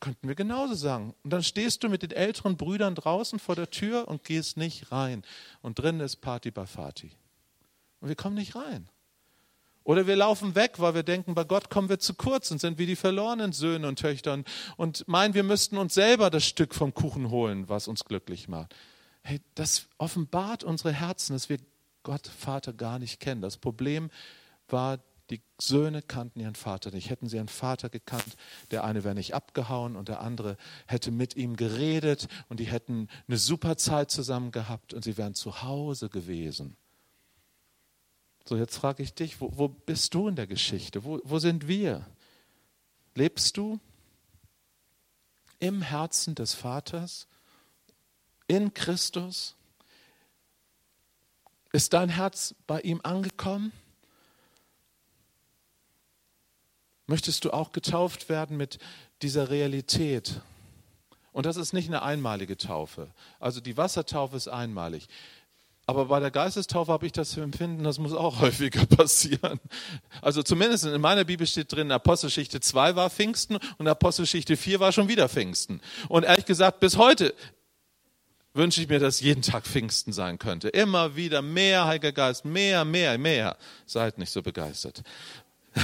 Könnten 0.00 0.28
wir 0.28 0.34
genauso 0.34 0.74
sagen. 0.74 1.14
Und 1.22 1.30
dann 1.30 1.42
stehst 1.42 1.82
du 1.82 1.88
mit 1.88 2.02
den 2.02 2.12
älteren 2.12 2.56
Brüdern 2.56 2.94
draußen 2.94 3.38
vor 3.38 3.56
der 3.56 3.70
Tür 3.70 4.08
und 4.08 4.24
gehst 4.24 4.56
nicht 4.56 4.90
rein. 4.92 5.22
Und 5.60 5.78
drinnen 5.78 6.00
ist 6.00 6.16
Party 6.16 6.50
bei 6.50 6.66
Fati. 6.66 7.10
Und 8.00 8.08
wir 8.08 8.16
kommen 8.16 8.36
nicht 8.36 8.54
rein. 8.54 8.88
Oder 9.82 10.06
wir 10.06 10.16
laufen 10.16 10.54
weg, 10.54 10.74
weil 10.76 10.94
wir 10.94 11.02
denken, 11.02 11.34
bei 11.34 11.44
Gott 11.44 11.70
kommen 11.70 11.88
wir 11.88 11.98
zu 11.98 12.14
kurz 12.14 12.50
und 12.50 12.60
sind 12.60 12.78
wie 12.78 12.86
die 12.86 12.96
verlorenen 12.96 13.52
Söhne 13.52 13.88
und 13.88 13.98
Töchter 13.98 14.44
und 14.76 15.08
meinen, 15.08 15.34
wir 15.34 15.42
müssten 15.42 15.78
uns 15.78 15.94
selber 15.94 16.30
das 16.30 16.44
Stück 16.44 16.74
vom 16.74 16.92
Kuchen 16.92 17.30
holen, 17.30 17.68
was 17.68 17.88
uns 17.88 18.04
glücklich 18.04 18.48
macht. 18.48 18.74
Hey, 19.28 19.42
das 19.54 19.88
offenbart 19.98 20.64
unsere 20.64 20.90
Herzen, 20.90 21.34
dass 21.34 21.50
wir 21.50 21.58
Gott 22.02 22.26
Vater 22.26 22.72
gar 22.72 22.98
nicht 22.98 23.20
kennen. 23.20 23.42
Das 23.42 23.58
Problem 23.58 24.10
war, 24.68 25.00
die 25.28 25.42
Söhne 25.60 26.00
kannten 26.00 26.40
ihren 26.40 26.54
Vater 26.54 26.92
nicht. 26.92 27.10
Hätten 27.10 27.28
sie 27.28 27.38
einen 27.38 27.50
Vater 27.50 27.90
gekannt, 27.90 28.38
der 28.70 28.84
eine 28.84 29.04
wäre 29.04 29.14
nicht 29.14 29.34
abgehauen 29.34 29.96
und 29.96 30.08
der 30.08 30.20
andere 30.20 30.56
hätte 30.86 31.10
mit 31.10 31.36
ihm 31.36 31.56
geredet 31.56 32.26
und 32.48 32.58
die 32.58 32.68
hätten 32.68 33.08
eine 33.26 33.36
super 33.36 33.76
Zeit 33.76 34.10
zusammen 34.10 34.50
gehabt 34.50 34.94
und 34.94 35.04
sie 35.04 35.18
wären 35.18 35.34
zu 35.34 35.60
Hause 35.60 36.08
gewesen. 36.08 36.78
So, 38.46 38.56
jetzt 38.56 38.78
frage 38.78 39.02
ich 39.02 39.12
dich, 39.12 39.42
wo, 39.42 39.52
wo, 39.58 39.68
bist 39.68 40.14
du 40.14 40.28
in 40.28 40.36
der 40.36 40.46
Geschichte? 40.46 41.04
Wo, 41.04 41.20
wo 41.22 41.38
sind 41.38 41.68
wir? 41.68 42.06
Lebst 43.14 43.58
du 43.58 43.78
im 45.58 45.82
Herzen 45.82 46.34
des 46.34 46.54
Vaters, 46.54 47.28
in 48.48 48.74
Christus? 48.74 49.54
Ist 51.72 51.92
dein 51.92 52.08
Herz 52.08 52.54
bei 52.66 52.80
ihm 52.80 53.00
angekommen? 53.04 53.72
Möchtest 57.06 57.44
du 57.44 57.52
auch 57.52 57.72
getauft 57.72 58.28
werden 58.28 58.56
mit 58.56 58.78
dieser 59.22 59.48
Realität? 59.48 60.40
Und 61.32 61.46
das 61.46 61.56
ist 61.56 61.72
nicht 61.72 61.88
eine 61.88 62.02
einmalige 62.02 62.56
Taufe. 62.56 63.08
Also 63.38 63.60
die 63.60 63.76
Wassertaufe 63.76 64.36
ist 64.36 64.48
einmalig. 64.48 65.08
Aber 65.86 66.04
bei 66.04 66.20
der 66.20 66.30
Geistestaufe 66.30 66.92
habe 66.92 67.06
ich 67.06 67.12
das 67.12 67.34
Empfinden, 67.38 67.82
das 67.82 67.98
muss 67.98 68.12
auch 68.12 68.40
häufiger 68.40 68.84
passieren. 68.84 69.58
Also 70.20 70.42
zumindest 70.42 70.84
in 70.84 71.00
meiner 71.00 71.24
Bibel 71.24 71.46
steht 71.46 71.72
drin, 71.72 71.90
Apostelgeschichte 71.90 72.60
2 72.60 72.94
war 72.94 73.08
Pfingsten 73.08 73.58
und 73.78 73.88
Apostelgeschichte 73.88 74.58
4 74.58 74.80
war 74.80 74.92
schon 74.92 75.08
wieder 75.08 75.30
Pfingsten. 75.30 75.80
Und 76.08 76.24
ehrlich 76.24 76.44
gesagt, 76.44 76.80
bis 76.80 76.98
heute 76.98 77.34
wünsche 78.58 78.82
ich 78.82 78.88
mir, 78.88 78.98
dass 78.98 79.20
jeden 79.20 79.40
Tag 79.42 79.66
Pfingsten 79.66 80.12
sein 80.12 80.38
könnte. 80.38 80.68
Immer 80.68 81.16
wieder 81.16 81.40
mehr 81.40 81.86
Heiliger 81.86 82.12
Geist, 82.12 82.44
mehr, 82.44 82.84
mehr, 82.84 83.16
mehr. 83.16 83.56
Seid 83.86 84.18
nicht 84.18 84.30
so 84.30 84.42
begeistert. 84.42 85.02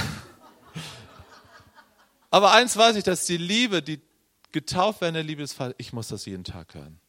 Aber 2.29 2.51
eins 2.51 2.77
weiß 2.77 2.97
ich, 2.97 3.03
dass 3.03 3.25
die 3.25 3.37
Liebe, 3.37 3.81
die 3.81 4.01
getauft 4.51 5.01
werden 5.01 5.27
der 5.27 5.47
Vaters, 5.47 5.75
ich 5.77 5.93
muss 5.93 6.09
das 6.09 6.25
jeden 6.25 6.43
Tag 6.43 6.75
hören. 6.75 6.99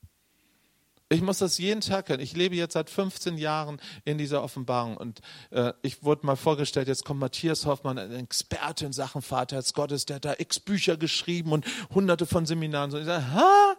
Ich 1.09 1.21
muss 1.21 1.39
das 1.39 1.59
jeden 1.59 1.81
Tag 1.81 2.09
hören. 2.09 2.21
Ich 2.21 2.35
lebe 2.35 2.57
jetzt 2.57 2.73
seit 2.73 2.91
15 2.91 3.39
Jahren 3.39 3.81
in 4.05 4.19
dieser 4.19 4.43
Offenbarung 4.43 4.97
und 4.97 5.21
äh, 5.51 5.73
ich 5.83 6.03
wurde 6.03 6.27
mal 6.27 6.37
vorgestellt, 6.37 6.89
jetzt 6.89 7.05
kommt 7.05 7.21
Matthias 7.21 7.67
Hoffmann, 7.67 7.99
ein 7.99 8.13
Experte 8.13 8.87
in 8.87 8.93
Sachen 8.93 9.23
Vaterherz 9.23 9.73
Gottes, 9.73 10.07
der 10.07 10.17
hat 10.17 10.25
da 10.25 10.35
x 10.39 10.59
Bücher 10.59 10.97
geschrieben 10.97 11.53
und 11.53 11.65
hunderte 11.95 12.27
von 12.27 12.47
Seminaren. 12.47 12.93
Und 12.93 13.01
ich 13.01 13.07
sage, 13.07 13.33
ha, 13.35 13.77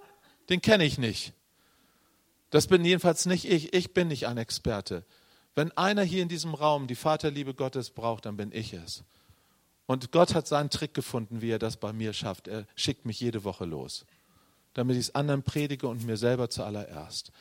den 0.50 0.62
kenne 0.62 0.86
ich 0.86 0.97
nicht. 0.97 1.34
Das 2.50 2.68
bin 2.68 2.86
jedenfalls 2.86 3.26
nicht 3.26 3.46
ich. 3.46 3.74
Ich 3.74 3.94
bin 3.94 4.08
nicht 4.08 4.28
ein 4.28 4.38
Experte. 4.38 5.06
Wenn 5.56 5.72
einer 5.72 6.04
hier 6.04 6.22
in 6.22 6.30
diesem 6.30 6.54
Raum 6.54 6.88
die 6.88 6.96
Vaterliebe 6.96 7.54
Gottes 7.54 7.90
braucht, 7.90 8.26
dann 8.26 8.38
bin 8.38 8.52
ich 8.52 8.74
es. 8.74 9.04
Und 9.86 10.12
Gott 10.12 10.36
hat 10.36 10.48
seinen 10.48 10.70
Trick 10.70 10.94
gefunden, 10.94 11.42
wie 11.42 11.50
er 11.50 11.60
das 11.60 11.78
bei 11.78 11.94
mir 11.94 12.14
schafft. 12.14 12.48
Er 12.48 12.66
schickt 12.76 13.06
mich 13.06 13.20
jede 13.20 13.44
Woche 13.44 13.66
los 13.66 14.06
damit 14.78 14.96
ich 14.96 15.08
es 15.08 15.16
anderen 15.16 15.42
predige 15.42 15.88
und 15.88 16.06
mir 16.06 16.18
selber 16.18 16.52
zuallererst. 16.52 17.32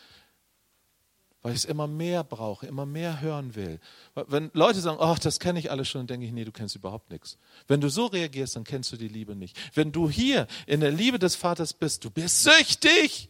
Weil 1.42 1.53
ich 1.53 1.59
es 1.59 1.64
immer 1.66 1.87
mehr 1.87 2.25
brauche, 2.25 2.66
immer 2.66 2.87
mehr 2.87 3.21
hören 3.21 3.55
will. 3.55 3.79
Wenn 4.14 4.51
Leute 4.55 4.81
sagen, 4.81 4.97
ach, 4.99 5.19
das 5.19 5.38
kenne 5.38 5.59
ich 5.59 5.71
alles 5.71 5.87
schon, 5.87 6.01
dann 6.01 6.07
denke 6.07 6.27
ich, 6.27 6.33
nee, 6.33 6.47
du 6.47 6.51
kennst 6.51 6.77
überhaupt 6.77 7.11
nichts. 7.11 7.37
Wenn 7.69 7.83
du 7.83 7.90
so 7.90 8.07
reagierst, 8.07 8.57
dann 8.57 8.64
kennst 8.64 8.90
du 8.90 8.97
die 8.97 9.09
Liebe 9.09 9.37
nicht. 9.37 9.55
Wenn 9.77 9.92
du 9.92 10.09
hier 10.09 10.47
in 10.66 10.81
der 10.81 10.90
Liebe 10.90 11.19
des 11.19 11.37
Vaters 11.37 11.75
bist, 11.75 12.07
du 12.07 12.11
bist 12.11 12.42
süchtig. 12.42 13.29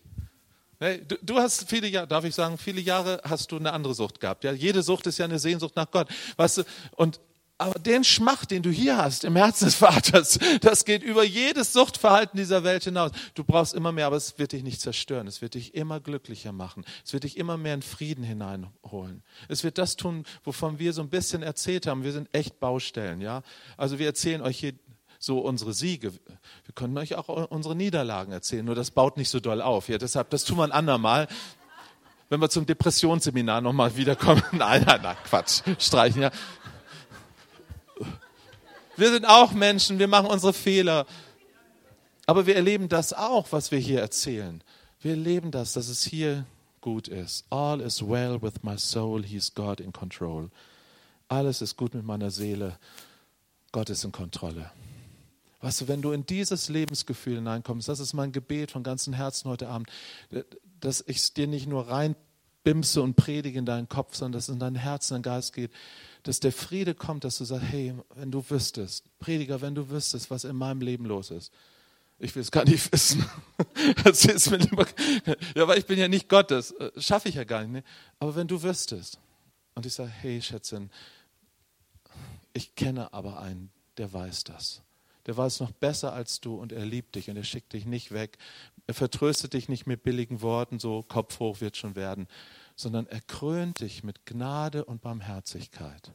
Du, 0.78 1.16
du, 1.22 1.36
hast 1.38 1.68
viele 1.70 1.88
Jahre, 1.88 2.06
darf 2.06 2.24
ich 2.24 2.34
sagen, 2.34 2.58
viele 2.58 2.80
Jahre 2.80 3.20
hast 3.24 3.50
du 3.50 3.56
eine 3.56 3.72
andere 3.72 3.94
Sucht 3.94 4.20
gehabt. 4.20 4.44
Ja, 4.44 4.52
jede 4.52 4.82
Sucht 4.82 5.06
ist 5.06 5.18
ja 5.18 5.24
eine 5.24 5.38
Sehnsucht 5.38 5.74
nach 5.74 5.90
Gott. 5.90 6.08
Weißt 6.36 6.58
du, 6.58 6.62
und 6.96 7.18
aber 7.58 7.78
den 7.78 8.04
Schmach, 8.04 8.44
den 8.44 8.62
du 8.62 8.70
hier 8.70 8.98
hast 8.98 9.24
im 9.24 9.34
Herzen 9.34 9.64
des 9.64 9.76
Vaters, 9.76 10.38
das 10.60 10.84
geht 10.84 11.02
über 11.02 11.24
jedes 11.24 11.72
Suchtverhalten 11.72 12.36
dieser 12.36 12.64
Welt 12.64 12.84
hinaus. 12.84 13.12
Du 13.34 13.44
brauchst 13.44 13.72
immer 13.72 13.92
mehr, 13.92 14.06
aber 14.06 14.16
es 14.16 14.38
wird 14.38 14.52
dich 14.52 14.62
nicht 14.62 14.80
zerstören. 14.80 15.26
Es 15.26 15.40
wird 15.40 15.54
dich 15.54 15.74
immer 15.74 15.98
glücklicher 16.00 16.52
machen. 16.52 16.84
Es 17.02 17.14
wird 17.14 17.24
dich 17.24 17.38
immer 17.38 17.56
mehr 17.56 17.72
in 17.72 17.80
Frieden 17.80 18.24
hineinholen. 18.24 19.22
Es 19.48 19.64
wird 19.64 19.78
das 19.78 19.96
tun, 19.96 20.24
wovon 20.44 20.78
wir 20.78 20.92
so 20.92 21.00
ein 21.00 21.08
bisschen 21.08 21.42
erzählt 21.42 21.86
haben. 21.86 22.04
Wir 22.04 22.12
sind 22.12 22.28
echt 22.32 22.60
Baustellen, 22.60 23.22
ja. 23.22 23.42
Also 23.78 23.98
wir 23.98 24.06
erzählen 24.06 24.42
euch 24.42 24.58
hier 24.58 24.74
so 25.18 25.40
unsere 25.40 25.72
Siege. 25.72 26.12
Wir 26.12 26.74
können 26.74 26.96
euch 26.98 27.14
auch 27.14 27.28
unsere 27.28 27.74
Niederlagen 27.74 28.32
erzählen. 28.32 28.64
Nur 28.64 28.74
das 28.74 28.90
baut 28.90 29.16
nicht 29.16 29.30
so 29.30 29.40
doll 29.40 29.62
auf. 29.62 29.88
Ja, 29.88 29.98
deshalb, 29.98 30.30
das 30.30 30.44
tun 30.44 30.58
wir 30.58 30.64
ein 30.64 30.72
andermal 30.72 31.28
wenn 32.28 32.40
wir 32.40 32.48
zum 32.48 32.66
Depressionsseminar 32.66 33.60
nochmal 33.60 33.96
wiederkommen. 33.96 34.42
Nein, 34.52 34.82
nein, 34.84 35.00
nein, 35.02 35.16
Quatsch, 35.24 35.62
streichen, 35.78 36.22
ja. 36.22 36.30
Wir 38.96 39.10
sind 39.10 39.26
auch 39.26 39.52
Menschen, 39.52 39.98
wir 39.98 40.08
machen 40.08 40.26
unsere 40.26 40.52
Fehler. 40.52 41.06
Aber 42.26 42.46
wir 42.46 42.56
erleben 42.56 42.88
das 42.88 43.12
auch, 43.12 43.52
was 43.52 43.70
wir 43.70 43.78
hier 43.78 44.00
erzählen. 44.00 44.64
Wir 45.00 45.12
erleben 45.12 45.50
das, 45.50 45.74
dass 45.74 45.88
es 45.88 46.02
hier 46.02 46.44
gut 46.80 47.06
ist. 47.06 47.44
All 47.50 47.80
is 47.80 48.02
well 48.02 48.40
with 48.40 48.54
my 48.62 48.76
soul, 48.78 49.22
he's 49.22 49.54
God 49.54 49.80
in 49.80 49.92
control. 49.92 50.50
Alles 51.28 51.60
ist 51.60 51.76
gut 51.76 51.94
mit 51.94 52.04
meiner 52.04 52.30
Seele. 52.30 52.78
Gott 53.70 53.90
ist 53.90 54.02
in 54.02 54.12
Kontrolle. 54.12 54.70
Weißt 55.60 55.80
du, 55.80 55.88
wenn 55.88 56.02
du 56.02 56.12
in 56.12 56.26
dieses 56.26 56.68
Lebensgefühl 56.68 57.36
hineinkommst, 57.36 57.88
das 57.88 58.00
ist 58.00 58.12
mein 58.12 58.32
Gebet 58.32 58.70
von 58.70 58.82
ganzem 58.82 59.14
Herzen 59.14 59.48
heute 59.48 59.68
Abend, 59.68 59.90
dass 60.80 61.02
ich 61.06 61.16
es 61.16 61.32
dir 61.32 61.46
nicht 61.46 61.66
nur 61.66 61.88
reinbimse 61.88 63.00
und 63.00 63.16
predige 63.16 63.58
in 63.58 63.66
deinen 63.66 63.88
Kopf, 63.88 64.14
sondern 64.14 64.32
dass 64.32 64.48
es 64.48 64.54
in 64.54 64.60
dein 64.60 64.74
Herz, 64.74 65.10
in 65.10 65.16
dein 65.16 65.22
Geist 65.22 65.54
geht, 65.54 65.70
dass 66.24 66.40
der 66.40 66.52
Friede 66.52 66.94
kommt, 66.94 67.24
dass 67.24 67.38
du 67.38 67.44
sagst, 67.44 67.66
hey, 67.70 67.94
wenn 68.14 68.30
du 68.30 68.44
wüsstest, 68.50 69.04
Prediger, 69.18 69.60
wenn 69.60 69.74
du 69.74 69.88
wüsstest, 69.88 70.30
was 70.30 70.44
in 70.44 70.56
meinem 70.56 70.80
Leben 70.80 71.06
los 71.06 71.30
ist. 71.30 71.52
Ich 72.18 72.34
will 72.34 72.42
es 72.42 72.50
gar 72.50 72.64
nicht 72.64 72.92
wissen. 72.92 73.24
Erzähl's 74.04 74.50
mir 74.50 74.56
lieber. 74.58 74.86
Ja, 75.54 75.68
weil 75.68 75.78
ich 75.78 75.86
bin 75.86 75.98
ja 75.98 76.08
nicht 76.08 76.28
Gott, 76.28 76.50
das 76.50 76.72
äh, 76.72 76.90
schaffe 77.00 77.28
ich 77.28 77.36
ja 77.36 77.44
gar 77.44 77.62
nicht. 77.62 77.72
Ne? 77.72 77.82
Aber 78.18 78.34
wenn 78.36 78.48
du 78.48 78.62
wüsstest 78.62 79.18
und 79.74 79.86
ich 79.86 79.94
sage, 79.94 80.10
hey 80.10 80.40
Schätzchen, 80.42 80.90
ich 82.52 82.74
kenne 82.74 83.12
aber 83.12 83.40
einen, 83.40 83.70
der 83.98 84.12
weiß 84.12 84.44
das. 84.44 84.82
Der 85.26 85.36
weiß 85.36 85.60
noch 85.60 85.72
besser 85.72 86.12
als 86.12 86.40
du 86.40 86.54
und 86.54 86.72
er 86.72 86.84
liebt 86.84 87.16
dich 87.16 87.28
und 87.28 87.36
er 87.36 87.44
schickt 87.44 87.72
dich 87.72 87.84
nicht 87.84 88.12
weg. 88.12 88.38
Er 88.86 88.94
vertröstet 88.94 89.52
dich 89.52 89.68
nicht 89.68 89.86
mit 89.86 90.02
billigen 90.02 90.40
Worten, 90.40 90.78
so 90.78 91.02
Kopf 91.02 91.40
hoch 91.40 91.60
wird 91.60 91.76
schon 91.76 91.96
werden, 91.96 92.28
sondern 92.76 93.06
er 93.06 93.20
krönt 93.20 93.80
dich 93.80 94.04
mit 94.04 94.24
Gnade 94.24 94.84
und 94.84 95.02
Barmherzigkeit. 95.02 96.12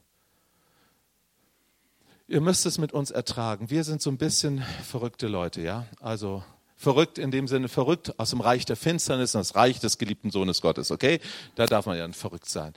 Ihr 2.28 2.40
müsst 2.40 2.64
es 2.64 2.78
mit 2.78 2.92
uns 2.92 3.10
ertragen. 3.10 3.68
Wir 3.68 3.84
sind 3.84 4.00
so 4.00 4.10
ein 4.10 4.16
bisschen 4.16 4.62
verrückte 4.84 5.28
Leute, 5.28 5.60
ja? 5.60 5.86
Also 6.00 6.42
verrückt 6.76 7.18
in 7.18 7.30
dem 7.30 7.46
Sinne, 7.46 7.68
verrückt 7.68 8.18
aus 8.18 8.30
dem 8.30 8.40
Reich 8.40 8.64
der 8.64 8.76
Finsternis, 8.76 9.32
das 9.32 9.54
Reich 9.54 9.80
des 9.80 9.98
geliebten 9.98 10.30
Sohnes 10.30 10.62
Gottes, 10.62 10.90
okay? 10.90 11.20
Da 11.56 11.66
darf 11.66 11.84
man 11.84 11.98
ja 11.98 12.10
verrückt 12.12 12.48
sein. 12.48 12.72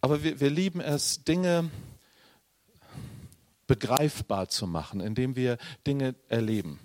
Aber 0.00 0.24
wir, 0.24 0.40
wir 0.40 0.50
lieben 0.50 0.80
es, 0.80 1.22
Dinge 1.22 1.70
begreifbar 3.66 4.48
zu 4.48 4.66
machen, 4.66 5.00
indem 5.00 5.36
wir 5.36 5.58
Dinge 5.86 6.14
erleben. 6.28 6.78